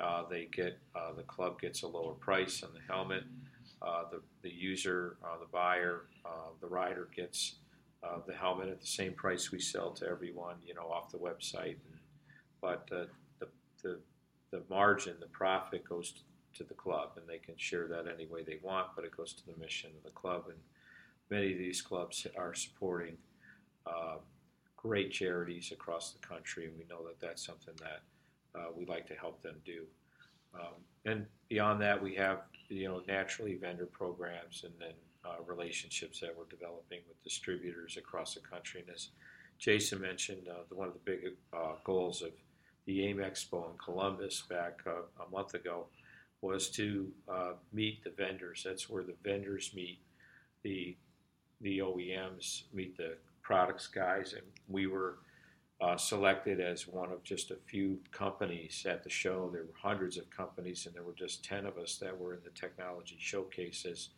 Uh, 0.02 0.24
they 0.30 0.46
get 0.52 0.78
uh, 0.96 1.14
the 1.14 1.24
club 1.24 1.60
gets 1.60 1.84
a 1.84 1.88
lower 1.88 2.14
price 2.14 2.64
on 2.64 2.70
the 2.74 2.82
helmet. 2.94 3.24
Uh, 3.82 4.04
the 4.12 4.22
the 4.42 4.54
user, 4.54 5.18
uh, 5.24 5.38
the 5.40 5.48
buyer, 5.52 6.06
the 6.62 6.68
rider 6.68 7.10
gets 7.16 7.56
uh, 8.06 8.20
the 8.28 8.34
helmet 8.34 8.70
at 8.70 8.80
the 8.80 8.88
same 8.88 9.14
price 9.14 9.52
we 9.52 9.60
sell 9.60 9.92
to 9.92 10.08
everyone, 10.08 10.56
you 10.66 10.74
know, 10.74 10.88
off 10.92 11.12
the 11.12 11.18
website. 11.18 11.78
And, 11.90 12.00
but 12.62 12.88
uh, 12.92 13.06
the, 13.40 13.48
the, 13.82 14.00
the 14.52 14.62
margin, 14.70 15.16
the 15.20 15.28
profit 15.28 15.88
goes 15.88 16.12
to 16.12 16.20
the 16.64 16.74
club, 16.74 17.12
and 17.18 17.28
they 17.28 17.38
can 17.38 17.56
share 17.58 17.88
that 17.88 18.06
any 18.08 18.26
way 18.28 18.44
they 18.44 18.60
want, 18.62 18.88
but 18.96 19.06
it 19.06 19.16
goes 19.16 19.34
to 19.34 19.46
the 19.46 19.58
mission 19.60 19.92
of 19.98 20.04
the 20.04 20.12
club. 20.12 20.46
And 20.48 20.58
many 21.30 21.52
of 21.52 21.58
these 21.58 21.82
clubs 21.82 22.26
are 22.38 22.54
supporting 22.54 23.18
uh, 23.86 24.18
great 24.78 25.12
charities 25.12 25.72
across 25.72 26.12
the 26.12 26.26
country, 26.26 26.66
and 26.66 26.78
we 26.78 26.86
know 26.90 27.04
that 27.06 27.20
that's 27.20 27.46
something 27.46 27.74
that 27.80 28.60
uh, 28.60 28.68
we 28.76 28.86
like 28.86 29.08
to 29.08 29.16
help 29.16 29.42
them 29.42 29.56
do. 29.66 29.86
Um, 30.54 30.76
and 31.06 31.26
beyond 31.50 31.82
that, 31.82 32.02
we 32.02 32.16
have 32.16 32.44
you 32.70 32.88
know 32.88 33.02
naturally 33.08 33.56
vendor 33.56 33.86
programs, 33.86 34.64
and 34.64 34.74
then 34.80 34.94
uh, 35.26 35.44
relationships 35.46 36.20
that 36.20 36.36
we're 36.38 36.46
developing 36.46 37.00
with 37.08 37.22
distributors 37.24 37.98
across 37.98 38.36
the 38.36 38.42
country. 38.42 38.82
And 38.82 38.96
as 38.96 39.10
Jason 39.58 40.02
mentioned, 40.02 40.48
uh, 40.50 40.64
the, 40.70 40.76
one 40.76 40.88
of 40.88 40.94
the 40.94 41.00
big 41.04 41.20
uh, 41.54 41.74
goals 41.84 42.22
of 42.22 42.32
the 42.86 43.06
AIM 43.06 43.18
Expo 43.18 43.72
in 43.72 43.78
Columbus 43.84 44.44
back 44.50 44.82
uh, 44.86 45.24
a 45.26 45.30
month 45.32 45.56
ago 45.56 45.88
was 46.46 46.70
to 46.70 47.12
uh, 47.28 47.54
meet 47.74 48.04
the 48.04 48.12
vendors. 48.12 48.62
That's 48.64 48.88
where 48.90 49.04
the 49.04 49.16
vendors 49.24 49.72
meet 49.76 50.00
the 50.64 50.96
the 51.62 51.80
OEMs, 51.80 52.64
meet 52.74 52.98
the 52.98 53.16
products 53.42 53.88
guys, 53.88 54.34
and 54.34 54.44
we 54.68 54.88
were 54.88 55.18
uh, 55.82 55.98
selected 55.98 56.60
as 56.60 56.88
one 56.88 57.12
of 57.12 57.24
just 57.24 57.50
a 57.50 57.58
few 57.66 57.98
companies 58.12 58.86
at 58.88 59.04
the 59.04 59.10
show. 59.10 59.50
There 59.52 59.64
were 59.64 59.90
hundreds 59.90 60.18
of 60.18 60.30
companies, 60.30 60.86
and 60.86 60.94
there 60.94 61.04
were 61.04 61.14
just 61.14 61.44
10 61.46 61.66
of 61.66 61.78
us 61.78 61.98
that 61.98 62.18
were 62.18 62.34
in 62.34 62.42
the 62.44 62.52
technology 62.52 63.16
showcases 63.20 64.10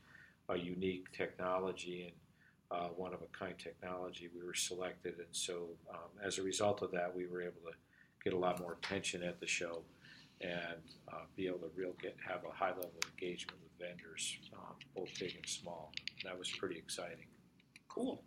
a 0.50 0.57
unique 0.57 1.12
technology 1.12 2.03
and 2.03 2.79
uh, 2.79 2.88
one 2.89 3.13
of 3.13 3.22
a 3.22 3.38
kind 3.38 3.55
technology. 3.57 4.29
We 4.36 4.46
were 4.46 4.53
selected, 4.53 5.15
and 5.19 5.27
so 5.31 5.67
um, 5.89 6.10
as 6.25 6.39
a 6.39 6.43
result 6.43 6.81
of 6.81 6.91
that, 6.91 7.15
we 7.15 7.27
were 7.27 7.41
able 7.41 7.62
to 7.67 7.77
get 8.24 8.34
a 8.34 8.38
lot 8.38 8.60
more 8.60 8.74
attention 8.81 9.24
at 9.24 9.39
the 9.39 9.48
show 9.48 9.84
and 10.41 10.82
uh, 11.12 11.22
be 11.36 11.48
able 11.48 11.60
to 11.60 11.70
real 11.75 11.94
get 12.01 12.15
have 12.27 12.41
a 12.46 12.53
high 12.53 12.70
level 12.70 12.91
of 13.03 13.10
engagement 13.12 13.58
with 13.62 13.88
vendors, 13.88 14.38
um, 14.53 14.75
both 14.96 15.10
big 15.20 15.36
and 15.36 15.46
small. 15.48 15.91
That 16.24 16.38
was 16.38 16.50
pretty 16.50 16.77
exciting. 16.77 17.25
Cool. 17.88 18.22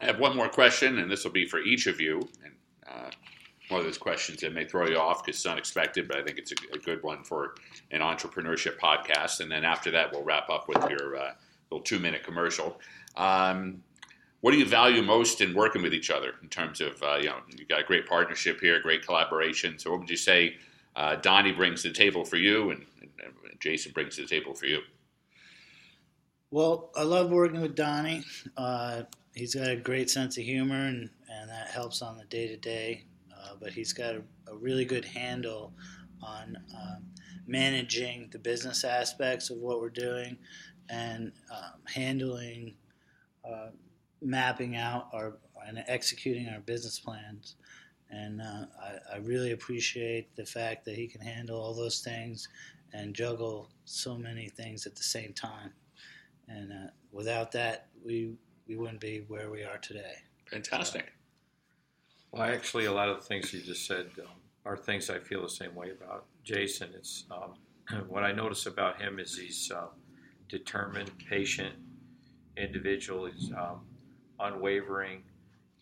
I 0.00 0.04
have 0.04 0.20
one 0.20 0.36
more 0.36 0.48
question, 0.48 0.98
and 0.98 1.10
this 1.10 1.24
will 1.24 1.32
be 1.32 1.46
for 1.46 1.58
each 1.58 1.86
of 1.86 2.00
you. 2.00 2.28
And 2.44 2.54
uh, 2.88 3.10
one 3.68 3.80
of 3.80 3.86
those 3.86 3.98
questions 3.98 4.40
that 4.42 4.52
may 4.52 4.64
throw 4.64 4.86
you 4.86 4.98
off 4.98 5.24
because 5.24 5.38
it's 5.38 5.46
unexpected, 5.46 6.06
but 6.06 6.18
I 6.18 6.22
think 6.22 6.38
it's 6.38 6.52
a, 6.52 6.76
a, 6.76 6.78
good 6.78 7.02
one 7.02 7.24
for 7.24 7.56
an 7.90 8.00
entrepreneurship 8.00 8.78
podcast. 8.78 9.40
And 9.40 9.50
then 9.50 9.64
after 9.64 9.90
that, 9.90 10.12
we'll 10.12 10.22
wrap 10.22 10.48
up 10.50 10.68
with 10.68 10.88
your 10.88 11.16
uh, 11.16 11.32
little 11.70 11.82
two 11.82 11.98
minute 11.98 12.22
commercial. 12.22 12.80
Um, 13.16 13.82
what 14.40 14.52
do 14.52 14.58
you 14.58 14.66
value 14.66 15.02
most 15.02 15.40
in 15.40 15.54
working 15.54 15.82
with 15.82 15.92
each 15.92 16.10
other 16.10 16.34
in 16.42 16.48
terms 16.48 16.80
of, 16.80 17.02
uh, 17.02 17.16
you 17.16 17.26
know, 17.26 17.38
you've 17.56 17.68
got 17.68 17.80
a 17.80 17.84
great 17.84 18.06
partnership 18.06 18.60
here, 18.60 18.80
great 18.80 19.04
collaboration. 19.04 19.78
So, 19.78 19.90
what 19.90 20.00
would 20.00 20.10
you 20.10 20.16
say 20.16 20.56
uh, 20.96 21.16
Donnie 21.16 21.52
brings 21.52 21.82
to 21.82 21.88
the 21.88 21.94
table 21.94 22.24
for 22.24 22.36
you 22.36 22.70
and, 22.70 22.86
and, 23.00 23.10
Jason 23.58 23.92
brings 23.92 24.16
to 24.16 24.22
the 24.22 24.28
table 24.28 24.54
for 24.54 24.66
you? 24.66 24.80
Well, 26.50 26.90
I 26.94 27.04
love 27.04 27.30
working 27.30 27.62
with 27.62 27.74
Donnie. 27.74 28.22
Uh, 28.54 29.04
he's 29.34 29.54
got 29.54 29.70
a 29.70 29.76
great 29.76 30.10
sense 30.10 30.36
of 30.36 30.44
humor, 30.44 30.86
and, 30.86 31.08
and 31.30 31.48
that 31.48 31.68
helps 31.68 32.02
on 32.02 32.18
the 32.18 32.24
day 32.26 32.48
to 32.48 32.56
day. 32.58 33.06
But 33.60 33.72
he's 33.72 33.92
got 33.92 34.14
a, 34.14 34.22
a, 34.48 34.56
really 34.56 34.84
good 34.84 35.04
handle 35.04 35.72
on 36.22 36.56
um, 36.74 37.04
managing 37.46 38.28
the 38.32 38.38
business 38.38 38.84
aspects 38.84 39.50
of 39.50 39.58
what 39.58 39.80
we're 39.80 39.88
doing 39.88 40.36
and 40.88 41.32
um, 41.50 41.80
handling, 41.84 42.74
uh, 43.44 43.68
mapping 44.20 44.76
out 44.76 45.08
our 45.12 45.38
and 45.66 45.82
executing 45.88 46.48
our 46.48 46.60
business 46.60 46.98
plans. 47.00 47.56
And 48.10 48.40
uh, 48.40 48.66
I, 48.80 49.14
I, 49.14 49.16
really 49.18 49.50
appreciate 49.50 50.34
the 50.36 50.46
fact 50.46 50.84
that 50.84 50.94
he 50.94 51.08
can 51.08 51.20
handle 51.20 51.60
all 51.60 51.74
those 51.74 52.00
things 52.00 52.48
and 52.92 53.12
juggle 53.14 53.68
so 53.84 54.16
many 54.16 54.48
things 54.48 54.86
at 54.86 54.94
the 54.94 55.02
same 55.02 55.32
time. 55.32 55.72
And 56.48 56.72
uh, 56.72 56.90
without 57.10 57.50
that, 57.52 57.88
we 58.04 58.36
we 58.68 58.76
wouldn't 58.76 59.00
be 59.00 59.24
where 59.28 59.50
we 59.50 59.64
are 59.64 59.78
today. 59.78 60.14
Fantastic. 60.50 61.12
Well, 62.30 62.42
actually, 62.42 62.84
a 62.84 62.92
lot 62.92 63.08
of 63.08 63.16
the 63.16 63.24
things 63.24 63.52
you 63.52 63.60
just 63.60 63.86
said 63.86 64.10
um, 64.20 64.26
are 64.64 64.76
things 64.76 65.10
I 65.10 65.18
feel 65.18 65.42
the 65.42 65.48
same 65.48 65.74
way 65.74 65.90
about 65.90 66.26
Jason. 66.44 66.90
It's 66.94 67.24
um, 67.30 67.54
what 68.08 68.22
I 68.22 68.32
notice 68.32 68.66
about 68.66 69.00
him 69.00 69.18
is 69.18 69.36
he's 69.36 69.70
uh, 69.70 69.86
determined, 70.48 71.10
patient 71.30 71.74
individual. 72.56 73.26
He's 73.26 73.52
um, 73.52 73.80
unwavering. 74.38 75.22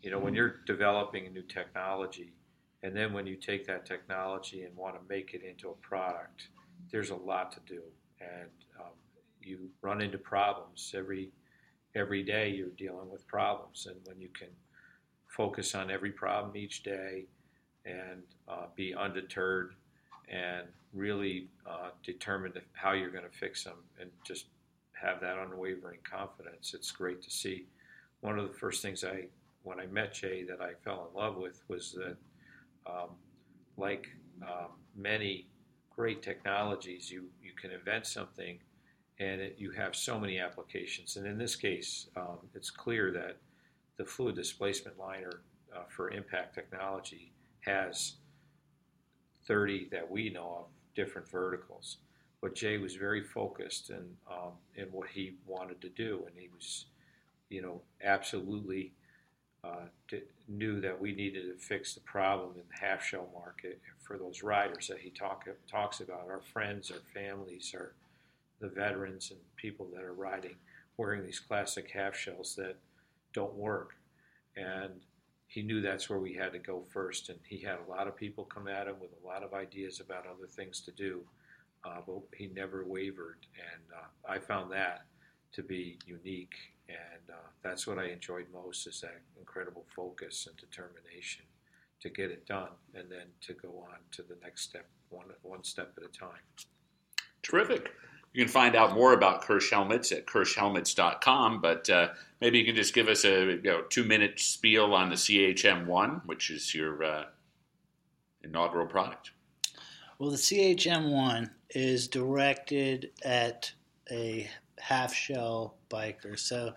You 0.04 0.10
know, 0.10 0.18
when 0.18 0.34
you're 0.34 0.56
developing 0.66 1.26
a 1.26 1.30
new 1.30 1.40
technology, 1.40 2.34
and 2.82 2.94
then 2.94 3.14
when 3.14 3.26
you 3.26 3.36
take 3.36 3.66
that 3.68 3.86
technology 3.86 4.64
and 4.64 4.76
want 4.76 4.96
to 4.96 5.00
make 5.08 5.32
it 5.32 5.42
into 5.42 5.70
a 5.70 5.74
product, 5.76 6.48
there's 6.92 7.08
a 7.08 7.16
lot 7.16 7.52
to 7.52 7.60
do, 7.66 7.80
and 8.20 8.50
um, 8.78 8.92
you 9.40 9.70
run 9.80 10.02
into 10.02 10.18
problems 10.18 10.94
every 10.94 11.30
every 11.94 12.22
day. 12.22 12.50
You're 12.50 12.68
dealing 12.76 13.10
with 13.10 13.26
problems, 13.26 13.86
and 13.86 13.96
when 14.04 14.20
you 14.20 14.28
can 14.38 14.48
focus 15.26 15.74
on 15.74 15.90
every 15.90 16.10
problem 16.10 16.54
each 16.54 16.82
day 16.82 17.24
and 17.86 18.22
uh, 18.46 18.66
be 18.76 18.94
undeterred 18.94 19.72
and 20.28 20.66
really 20.92 21.48
uh, 21.66 21.88
determined 22.02 22.60
how 22.74 22.92
you're 22.92 23.10
going 23.10 23.24
to 23.24 23.38
fix 23.38 23.64
them 23.64 23.78
and 23.98 24.10
just 24.22 24.48
have 24.92 25.22
that 25.22 25.38
unwavering 25.38 26.00
confidence. 26.04 26.74
It's 26.74 26.90
great 26.90 27.22
to 27.22 27.30
see. 27.30 27.68
One 28.20 28.38
of 28.38 28.46
the 28.48 28.54
first 28.54 28.82
things 28.82 29.02
I, 29.02 29.28
when 29.64 29.80
I 29.80 29.86
met 29.86 30.14
Jay, 30.14 30.44
that 30.44 30.60
I 30.60 30.74
fell 30.84 31.08
in 31.10 31.18
love 31.18 31.36
with 31.36 31.62
was 31.68 31.92
that, 31.92 32.16
um, 32.86 33.10
like 33.76 34.06
uh, 34.46 34.66
many 34.94 35.48
great 35.90 36.22
technologies, 36.22 37.10
you, 37.10 37.24
you 37.42 37.52
can 37.60 37.70
invent 37.70 38.06
something 38.06 38.58
and 39.18 39.40
it, 39.40 39.56
you 39.58 39.70
have 39.70 39.94
so 39.94 40.18
many 40.18 40.38
applications. 40.38 41.16
And 41.16 41.26
in 41.26 41.38
this 41.38 41.56
case, 41.56 42.08
um, 42.16 42.38
it's 42.54 42.70
clear 42.70 43.10
that 43.12 43.36
the 43.96 44.04
fluid 44.04 44.34
displacement 44.34 44.98
liner 44.98 45.42
uh, 45.74 45.84
for 45.88 46.10
impact 46.10 46.54
technology 46.54 47.32
has 47.60 48.14
30 49.46 49.88
that 49.92 50.08
we 50.08 50.30
know 50.30 50.56
of 50.60 50.66
different 50.94 51.28
verticals. 51.28 51.98
But 52.40 52.54
Jay 52.54 52.76
was 52.76 52.94
very 52.94 53.22
focused 53.22 53.90
in 53.90 54.04
um, 54.30 54.52
in 54.74 54.86
what 54.86 55.08
he 55.08 55.36
wanted 55.46 55.80
to 55.80 55.88
do, 55.88 56.24
and 56.26 56.36
he 56.36 56.50
was, 56.54 56.86
you 57.48 57.62
know, 57.62 57.80
absolutely 58.02 58.92
uh, 59.64 59.86
to, 60.08 60.20
knew 60.48 60.80
that 60.80 61.00
we 61.00 61.14
needed 61.14 61.46
to 61.46 61.58
fix 61.58 61.94
the 61.94 62.00
problem 62.00 62.50
in 62.56 62.62
the 62.68 62.86
half 62.86 63.02
shell 63.02 63.28
market 63.32 63.80
for 64.02 64.18
those 64.18 64.42
riders 64.42 64.88
that 64.88 64.98
he 64.98 65.10
talk, 65.10 65.46
talks 65.70 66.00
about, 66.00 66.28
our 66.28 66.42
friends, 66.52 66.90
our 66.90 66.98
families, 67.14 67.72
our 67.74 67.92
the 68.60 68.68
veterans 68.68 69.30
and 69.30 69.40
people 69.56 69.86
that 69.92 70.02
are 70.02 70.14
riding 70.14 70.54
wearing 70.96 71.24
these 71.24 71.40
classic 71.40 71.90
half 71.90 72.16
shells 72.16 72.54
that 72.56 72.76
don't 73.32 73.54
work. 73.54 73.94
And 74.56 74.92
he 75.48 75.62
knew 75.62 75.80
that's 75.80 76.08
where 76.08 76.18
we 76.18 76.34
had 76.34 76.52
to 76.52 76.58
go 76.58 76.84
first. 76.92 77.28
And 77.28 77.38
he 77.44 77.58
had 77.58 77.78
a 77.86 77.90
lot 77.90 78.06
of 78.06 78.16
people 78.16 78.44
come 78.44 78.68
at 78.68 78.86
him 78.86 78.96
with 79.00 79.10
a 79.22 79.26
lot 79.26 79.42
of 79.42 79.54
ideas 79.54 80.00
about 80.00 80.26
other 80.26 80.46
things 80.46 80.80
to 80.82 80.92
do, 80.92 81.20
uh, 81.84 81.98
but 82.06 82.20
he 82.36 82.46
never 82.46 82.84
wavered. 82.84 83.38
And 83.56 83.82
uh, 83.92 84.32
I 84.32 84.38
found 84.38 84.70
that 84.72 85.04
to 85.52 85.62
be 85.62 85.98
unique. 86.06 86.54
And 86.88 87.30
uh, 87.30 87.48
that's 87.62 87.86
what 87.86 87.98
I 87.98 88.06
enjoyed 88.06 88.46
most 88.52 88.86
is 88.86 89.00
that 89.00 89.20
incredible 89.38 89.84
focus 89.94 90.46
and 90.46 90.56
determination 90.56 91.44
to 92.00 92.10
get 92.10 92.30
it 92.30 92.46
done 92.46 92.68
and 92.94 93.10
then 93.10 93.26
to 93.40 93.54
go 93.54 93.86
on 93.90 93.98
to 94.12 94.22
the 94.22 94.36
next 94.42 94.62
step, 94.62 94.86
one, 95.08 95.26
one 95.42 95.64
step 95.64 95.92
at 95.96 96.04
a 96.04 96.08
time. 96.08 96.42
Terrific. 97.42 97.92
You 98.34 98.44
can 98.44 98.52
find 98.52 98.74
out 98.74 98.94
more 98.94 99.12
about 99.12 99.44
Kirsh 99.44 99.70
Helmets 99.70 100.10
at 100.10 100.26
kirshhelmets.com, 100.26 101.60
but 101.60 101.88
uh, 101.88 102.08
maybe 102.40 102.58
you 102.58 102.64
can 102.64 102.74
just 102.74 102.92
give 102.92 103.08
us 103.08 103.24
a 103.24 103.52
you 103.52 103.62
know, 103.62 103.82
two 103.82 104.04
minute 104.04 104.40
spiel 104.40 104.92
on 104.92 105.08
the 105.08 105.14
CHM1, 105.14 106.26
which 106.26 106.50
is 106.50 106.74
your 106.74 107.02
uh, 107.04 107.24
inaugural 108.42 108.86
product. 108.86 109.30
Well, 110.18 110.30
the 110.30 110.36
CHM1 110.36 111.50
is 111.70 112.08
directed 112.08 113.10
at 113.24 113.72
a 114.10 114.48
half 114.84 115.14
shell 115.14 115.76
biker. 115.88 116.38
So, 116.38 116.74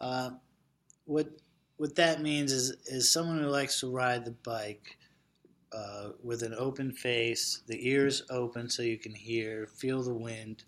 uh, 0.00 0.30
what 1.04 1.28
what 1.76 1.94
that 1.94 2.20
means 2.20 2.52
is 2.52 2.70
is 2.86 3.10
someone 3.10 3.38
who 3.38 3.48
likes 3.48 3.80
to 3.80 3.90
ride 3.90 4.24
the 4.24 4.32
bike 4.32 4.98
uh, 5.72 6.10
with 6.22 6.42
an 6.42 6.54
open 6.58 6.90
face, 6.90 7.62
the 7.66 7.88
ears 7.88 8.22
open 8.30 8.68
so 8.68 8.82
you 8.82 8.98
can 8.98 9.14
hear, 9.14 9.66
feel 9.66 10.02
the 10.02 10.14
wind, 10.14 10.64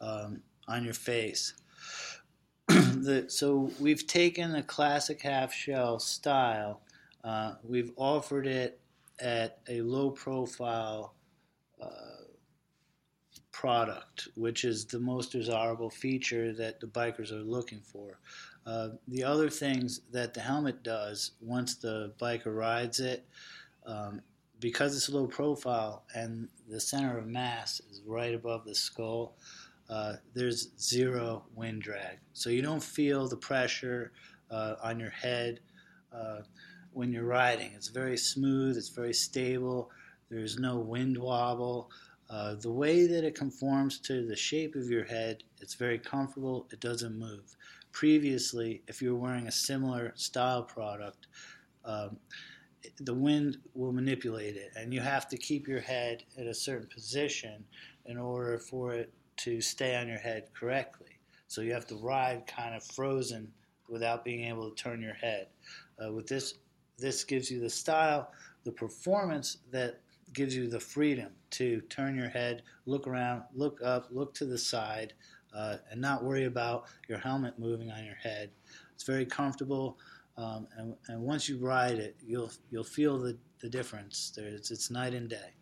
um, 0.00 0.42
on 0.68 0.84
your 0.84 0.94
face. 0.94 1.54
the, 2.68 3.24
so 3.28 3.70
we've 3.80 4.06
taken 4.06 4.52
the 4.52 4.62
classic 4.62 5.22
half 5.22 5.52
shell 5.54 5.98
style, 5.98 6.82
uh, 7.24 7.54
we've 7.62 7.92
offered 7.96 8.46
it 8.46 8.80
at 9.20 9.58
a 9.68 9.80
low 9.82 10.10
profile 10.10 11.14
uh, 11.80 12.19
product, 13.60 14.26
which 14.36 14.64
is 14.64 14.86
the 14.86 14.98
most 14.98 15.32
desirable 15.32 15.90
feature 15.90 16.50
that 16.50 16.80
the 16.80 16.86
bikers 16.86 17.30
are 17.30 17.44
looking 17.44 17.82
for. 17.82 18.18
Uh, 18.64 18.88
the 19.06 19.22
other 19.22 19.50
things 19.50 20.00
that 20.10 20.32
the 20.32 20.40
helmet 20.40 20.82
does 20.82 21.32
once 21.42 21.74
the 21.74 22.10
biker 22.18 22.56
rides 22.56 23.00
it, 23.00 23.26
um, 23.84 24.22
because 24.60 24.96
it's 24.96 25.10
low 25.10 25.26
profile 25.26 26.04
and 26.14 26.48
the 26.70 26.80
center 26.80 27.18
of 27.18 27.26
mass 27.26 27.82
is 27.90 28.00
right 28.06 28.32
above 28.32 28.64
the 28.64 28.74
skull, 28.74 29.36
uh, 29.90 30.14
there's 30.32 30.70
zero 30.80 31.44
wind 31.54 31.82
drag. 31.82 32.16
So 32.32 32.48
you 32.48 32.62
don't 32.62 32.82
feel 32.82 33.28
the 33.28 33.36
pressure 33.36 34.12
uh, 34.50 34.76
on 34.82 34.98
your 34.98 35.10
head 35.10 35.60
uh, 36.14 36.38
when 36.94 37.12
you're 37.12 37.24
riding. 37.24 37.72
It's 37.74 37.88
very 37.88 38.16
smooth, 38.16 38.78
it's 38.78 38.88
very 38.88 39.12
stable, 39.12 39.90
there's 40.30 40.58
no 40.58 40.78
wind 40.78 41.18
wobble. 41.18 41.90
Uh, 42.30 42.54
the 42.54 42.70
way 42.70 43.08
that 43.08 43.24
it 43.24 43.34
conforms 43.34 43.98
to 43.98 44.24
the 44.24 44.36
shape 44.36 44.76
of 44.76 44.88
your 44.88 45.04
head, 45.04 45.42
it's 45.60 45.74
very 45.74 45.98
comfortable, 45.98 46.68
it 46.70 46.78
doesn't 46.78 47.18
move. 47.18 47.56
Previously, 47.90 48.82
if 48.86 49.02
you 49.02 49.12
were 49.12 49.20
wearing 49.20 49.48
a 49.48 49.52
similar 49.52 50.12
style 50.14 50.62
product, 50.62 51.26
um, 51.84 52.16
the 53.00 53.14
wind 53.14 53.58
will 53.74 53.92
manipulate 53.92 54.54
it, 54.54 54.70
and 54.76 54.94
you 54.94 55.00
have 55.00 55.28
to 55.28 55.36
keep 55.36 55.66
your 55.66 55.80
head 55.80 56.22
at 56.38 56.46
a 56.46 56.54
certain 56.54 56.88
position 56.88 57.64
in 58.06 58.16
order 58.16 58.58
for 58.58 58.94
it 58.94 59.12
to 59.38 59.60
stay 59.60 59.96
on 59.96 60.06
your 60.06 60.18
head 60.18 60.44
correctly. 60.54 61.18
So 61.48 61.62
you 61.62 61.72
have 61.72 61.86
to 61.88 61.96
ride 61.96 62.46
kind 62.46 62.76
of 62.76 62.84
frozen 62.84 63.50
without 63.88 64.24
being 64.24 64.44
able 64.44 64.70
to 64.70 64.76
turn 64.80 65.02
your 65.02 65.14
head. 65.14 65.48
Uh, 66.02 66.12
with 66.12 66.28
this, 66.28 66.54
this 66.96 67.24
gives 67.24 67.50
you 67.50 67.58
the 67.58 67.68
style, 67.68 68.30
the 68.64 68.70
performance 68.70 69.58
that 69.72 70.00
gives 70.32 70.54
you 70.54 70.68
the 70.68 70.80
freedom 70.80 71.32
to 71.50 71.80
turn 71.82 72.16
your 72.16 72.28
head, 72.28 72.62
look 72.86 73.06
around, 73.06 73.42
look 73.54 73.80
up, 73.82 74.06
look 74.10 74.34
to 74.34 74.44
the 74.44 74.58
side, 74.58 75.12
uh, 75.54 75.76
and 75.90 76.00
not 76.00 76.22
worry 76.22 76.44
about 76.44 76.84
your 77.08 77.18
helmet 77.18 77.58
moving 77.58 77.90
on 77.90 78.04
your 78.04 78.14
head. 78.14 78.50
It's 78.94 79.04
very 79.04 79.26
comfortable, 79.26 79.98
um, 80.36 80.68
and, 80.76 80.94
and, 81.08 81.20
once 81.20 81.48
you 81.48 81.58
ride 81.58 81.98
it, 81.98 82.16
you'll 82.24 82.52
you'll 82.70 82.84
feel 82.84 83.18
the, 83.18 83.36
the 83.60 83.68
difference. 83.68 84.32
There's, 84.34 84.70
it's 84.70 84.90
night 84.90 85.14
and 85.14 85.28
day. 85.28 85.54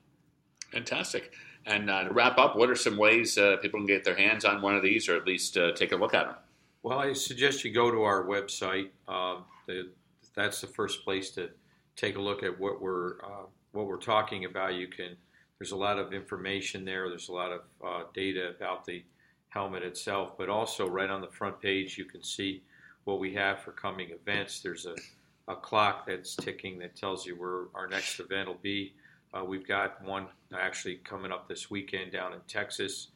Fantastic. 0.73 1.33
And 1.67 1.91
uh, 1.91 2.05
to 2.05 2.13
wrap 2.13 2.39
up, 2.39 2.57
what 2.57 2.71
are 2.71 2.77
some 2.77 2.97
ways 2.97 3.37
uh, 3.37 3.57
people 3.61 3.81
can 3.81 3.87
get 3.87 4.05
their 4.05 4.17
hands 4.17 4.45
on 4.45 4.63
one 4.63 4.75
of 4.75 4.83
these 4.83 5.09
or 5.09 5.17
at 5.17 5.27
least 5.27 5.57
uh, 5.57 5.73
take 5.73 5.93
a 5.93 5.97
look 5.97 6.15
at 6.15 6.27
them? 6.27 6.37
Well, 6.83 6.99
I 6.99 7.13
suggest 7.13 7.65
you 7.65 7.73
go 7.73 7.91
to 7.91 8.03
our 8.03 8.25
website. 8.25 8.91
Uh, 9.07 9.41
the, 9.67 9.91
that's 10.35 10.61
the 10.61 10.67
first 10.67 11.05
place 11.05 11.31
to 11.33 11.51
take 11.97 12.17
a 12.17 12.21
look 12.21 12.43
at 12.43 12.59
what 12.59 12.81
we're 12.81 13.21
uh, 13.23 13.47
what 13.73 13.87
we're 13.87 13.97
talking 13.97 14.45
about, 14.45 14.75
you 14.75 14.89
can. 14.89 15.17
There's 15.59 15.73
a 15.73 15.77
lot 15.77 15.99
of 15.99 16.13
information 16.13 16.85
there. 16.85 17.09
There's 17.09 17.29
a 17.29 17.33
lot 17.33 17.51
of 17.51 17.61
uh, 17.85 18.03
data 18.15 18.51
about 18.51 18.85
the 18.85 19.03
helmet 19.49 19.83
itself, 19.83 20.39
but 20.39 20.49
also 20.49 20.89
right 20.89 21.11
on 21.11 21.21
the 21.21 21.29
front 21.29 21.61
page, 21.61 21.99
you 21.99 22.05
can 22.05 22.23
see 22.23 22.63
what 23.05 23.19
we 23.19 23.35
have 23.35 23.61
for 23.61 23.73
coming 23.73 24.11
events. 24.11 24.61
There's 24.61 24.87
a, 24.87 24.95
a 25.51 25.57
clock 25.57 26.07
that's 26.07 26.37
ticking 26.37 26.79
that 26.79 26.95
tells 26.95 27.27
you 27.27 27.35
where 27.35 27.65
our 27.75 27.89
next 27.89 28.21
event 28.21 28.49
will 28.49 28.59
be. 28.63 28.93
Uh, 29.35 29.45
we've 29.45 29.67
got 29.67 30.03
one 30.05 30.27
actually 30.57 30.97
coming 30.97 31.33
up 31.33 31.49
this 31.49 31.71
weekend 31.71 32.13
down 32.13 32.33
in 32.33 32.41
Texas. 32.47 33.09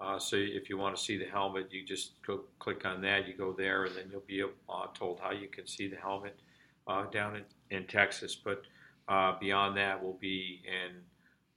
Uh, 0.00 0.18
so 0.18 0.36
if 0.36 0.70
you 0.70 0.78
want 0.78 0.96
to 0.96 1.02
see 1.02 1.18
the 1.18 1.26
helmet, 1.26 1.68
you 1.70 1.84
just 1.84 2.12
go 2.26 2.40
click 2.58 2.86
on 2.86 3.02
that. 3.02 3.28
You 3.28 3.34
go 3.34 3.52
there, 3.52 3.84
and 3.84 3.94
then 3.94 4.04
you'll 4.10 4.22
be 4.26 4.42
uh, 4.42 4.86
told 4.94 5.20
how 5.20 5.32
you 5.32 5.48
can 5.48 5.66
see 5.66 5.88
the 5.88 5.96
helmet 5.96 6.38
uh, 6.86 7.04
down 7.10 7.36
in, 7.36 7.42
in 7.76 7.86
Texas. 7.86 8.34
But 8.34 8.62
uh, 9.10 9.38
beyond 9.38 9.76
that, 9.76 10.02
we'll 10.02 10.18
be 10.20 10.62
in 10.64 10.96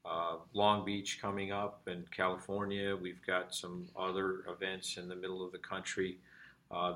uh, 0.05 0.37
Long 0.53 0.83
Beach 0.83 1.19
coming 1.21 1.53
up 1.53 1.81
in 1.87 2.03
California. 2.11 2.95
We've 2.95 3.25
got 3.25 3.55
some 3.55 3.87
other 3.95 4.43
events 4.49 4.97
in 4.97 5.07
the 5.07 5.15
middle 5.15 5.45
of 5.45 5.53
the 5.53 5.59
country 5.59 6.17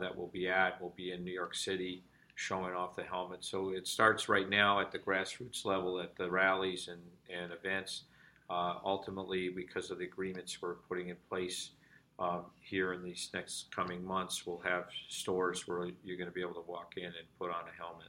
that 0.02 0.17
we'll 0.17 0.28
be 0.28 0.50
at. 0.50 0.82
We'll 0.82 0.93
be 0.98 1.12
in 1.12 1.24
New 1.24 1.32
York 1.32 1.54
City 1.54 2.04
showing 2.38 2.76
off 2.76 2.96
the 2.96 3.04
helmet. 3.04 3.43
So 3.43 3.70
it 3.70 3.88
starts 3.88 4.30
right 4.30 4.48
now 4.48 4.80
at 4.80 4.91
the 4.91 5.00
grassroots 5.00 5.65
level 5.65 6.00
at 6.00 6.15
the 6.15 6.30
rallies 6.30 6.88
and, 6.88 7.02
and 7.36 7.52
events. 7.52 8.04
Uh, 8.48 8.76
ultimately, 8.86 9.50
because 9.50 9.89
of 9.89 9.98
the 9.98 10.06
agreements 10.06 10.62
we're 10.62 10.76
putting 10.88 11.10
in 11.10 11.17
place 11.30 11.72
um, 12.20 12.46
here 12.62 12.93
in 12.93 13.04
these 13.04 13.32
next 13.34 13.76
coming 13.76 14.06
months, 14.06 14.46
we'll 14.46 14.60
have 14.60 14.86
stores 15.10 15.67
where 15.67 15.89
you're 16.06 16.15
going 16.15 16.30
to 16.30 16.34
be 16.34 16.41
able 16.41 16.54
to 16.54 16.72
walk 16.72 16.93
in 16.96 17.06
and 17.06 17.15
put 17.39 17.50
on 17.50 17.63
a 17.67 17.76
helmet. 17.76 18.08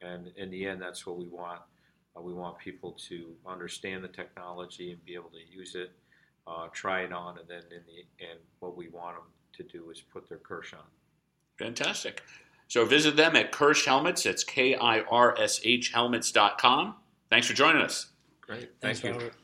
And 0.00 0.30
in 0.36 0.50
the 0.50 0.66
end, 0.66 0.80
that's 0.80 1.06
what 1.06 1.18
we 1.18 1.26
want. 1.26 1.60
Uh, 2.16 2.20
we 2.20 2.32
want 2.32 2.58
people 2.58 2.92
to 3.08 3.34
understand 3.46 4.02
the 4.02 4.08
technology 4.08 4.92
and 4.92 5.04
be 5.04 5.14
able 5.14 5.30
to 5.30 5.56
use 5.56 5.74
it, 5.74 5.92
uh, 6.46 6.68
try 6.72 7.02
it 7.02 7.12
on, 7.12 7.38
and 7.38 7.48
then 7.48 7.62
in 7.70 7.82
the 7.86 8.24
end, 8.24 8.40
what 8.58 8.76
we 8.76 8.88
want 8.88 9.16
them 9.16 9.24
to 9.52 9.62
do 9.62 9.90
is 9.90 10.00
put 10.00 10.28
their 10.28 10.38
Kirsh 10.38 10.72
on. 10.72 10.84
Fantastic. 11.58 12.22
So 12.68 12.84
visit 12.84 13.16
them 13.16 13.36
at 13.36 13.52
Kirsh 13.52 13.84
Helmets. 13.84 14.26
It's 14.26 14.44
K 14.44 14.74
I 14.76 15.00
R 15.00 15.38
S 15.38 15.60
H 15.64 15.90
helmets.com. 15.92 16.94
Thanks 17.28 17.46
for 17.46 17.54
joining 17.54 17.82
us. 17.82 18.10
Great. 18.40 18.70
Thank 18.80 18.98
Thanks, 18.98 19.04
you. 19.04 19.10
Robert. 19.12 19.34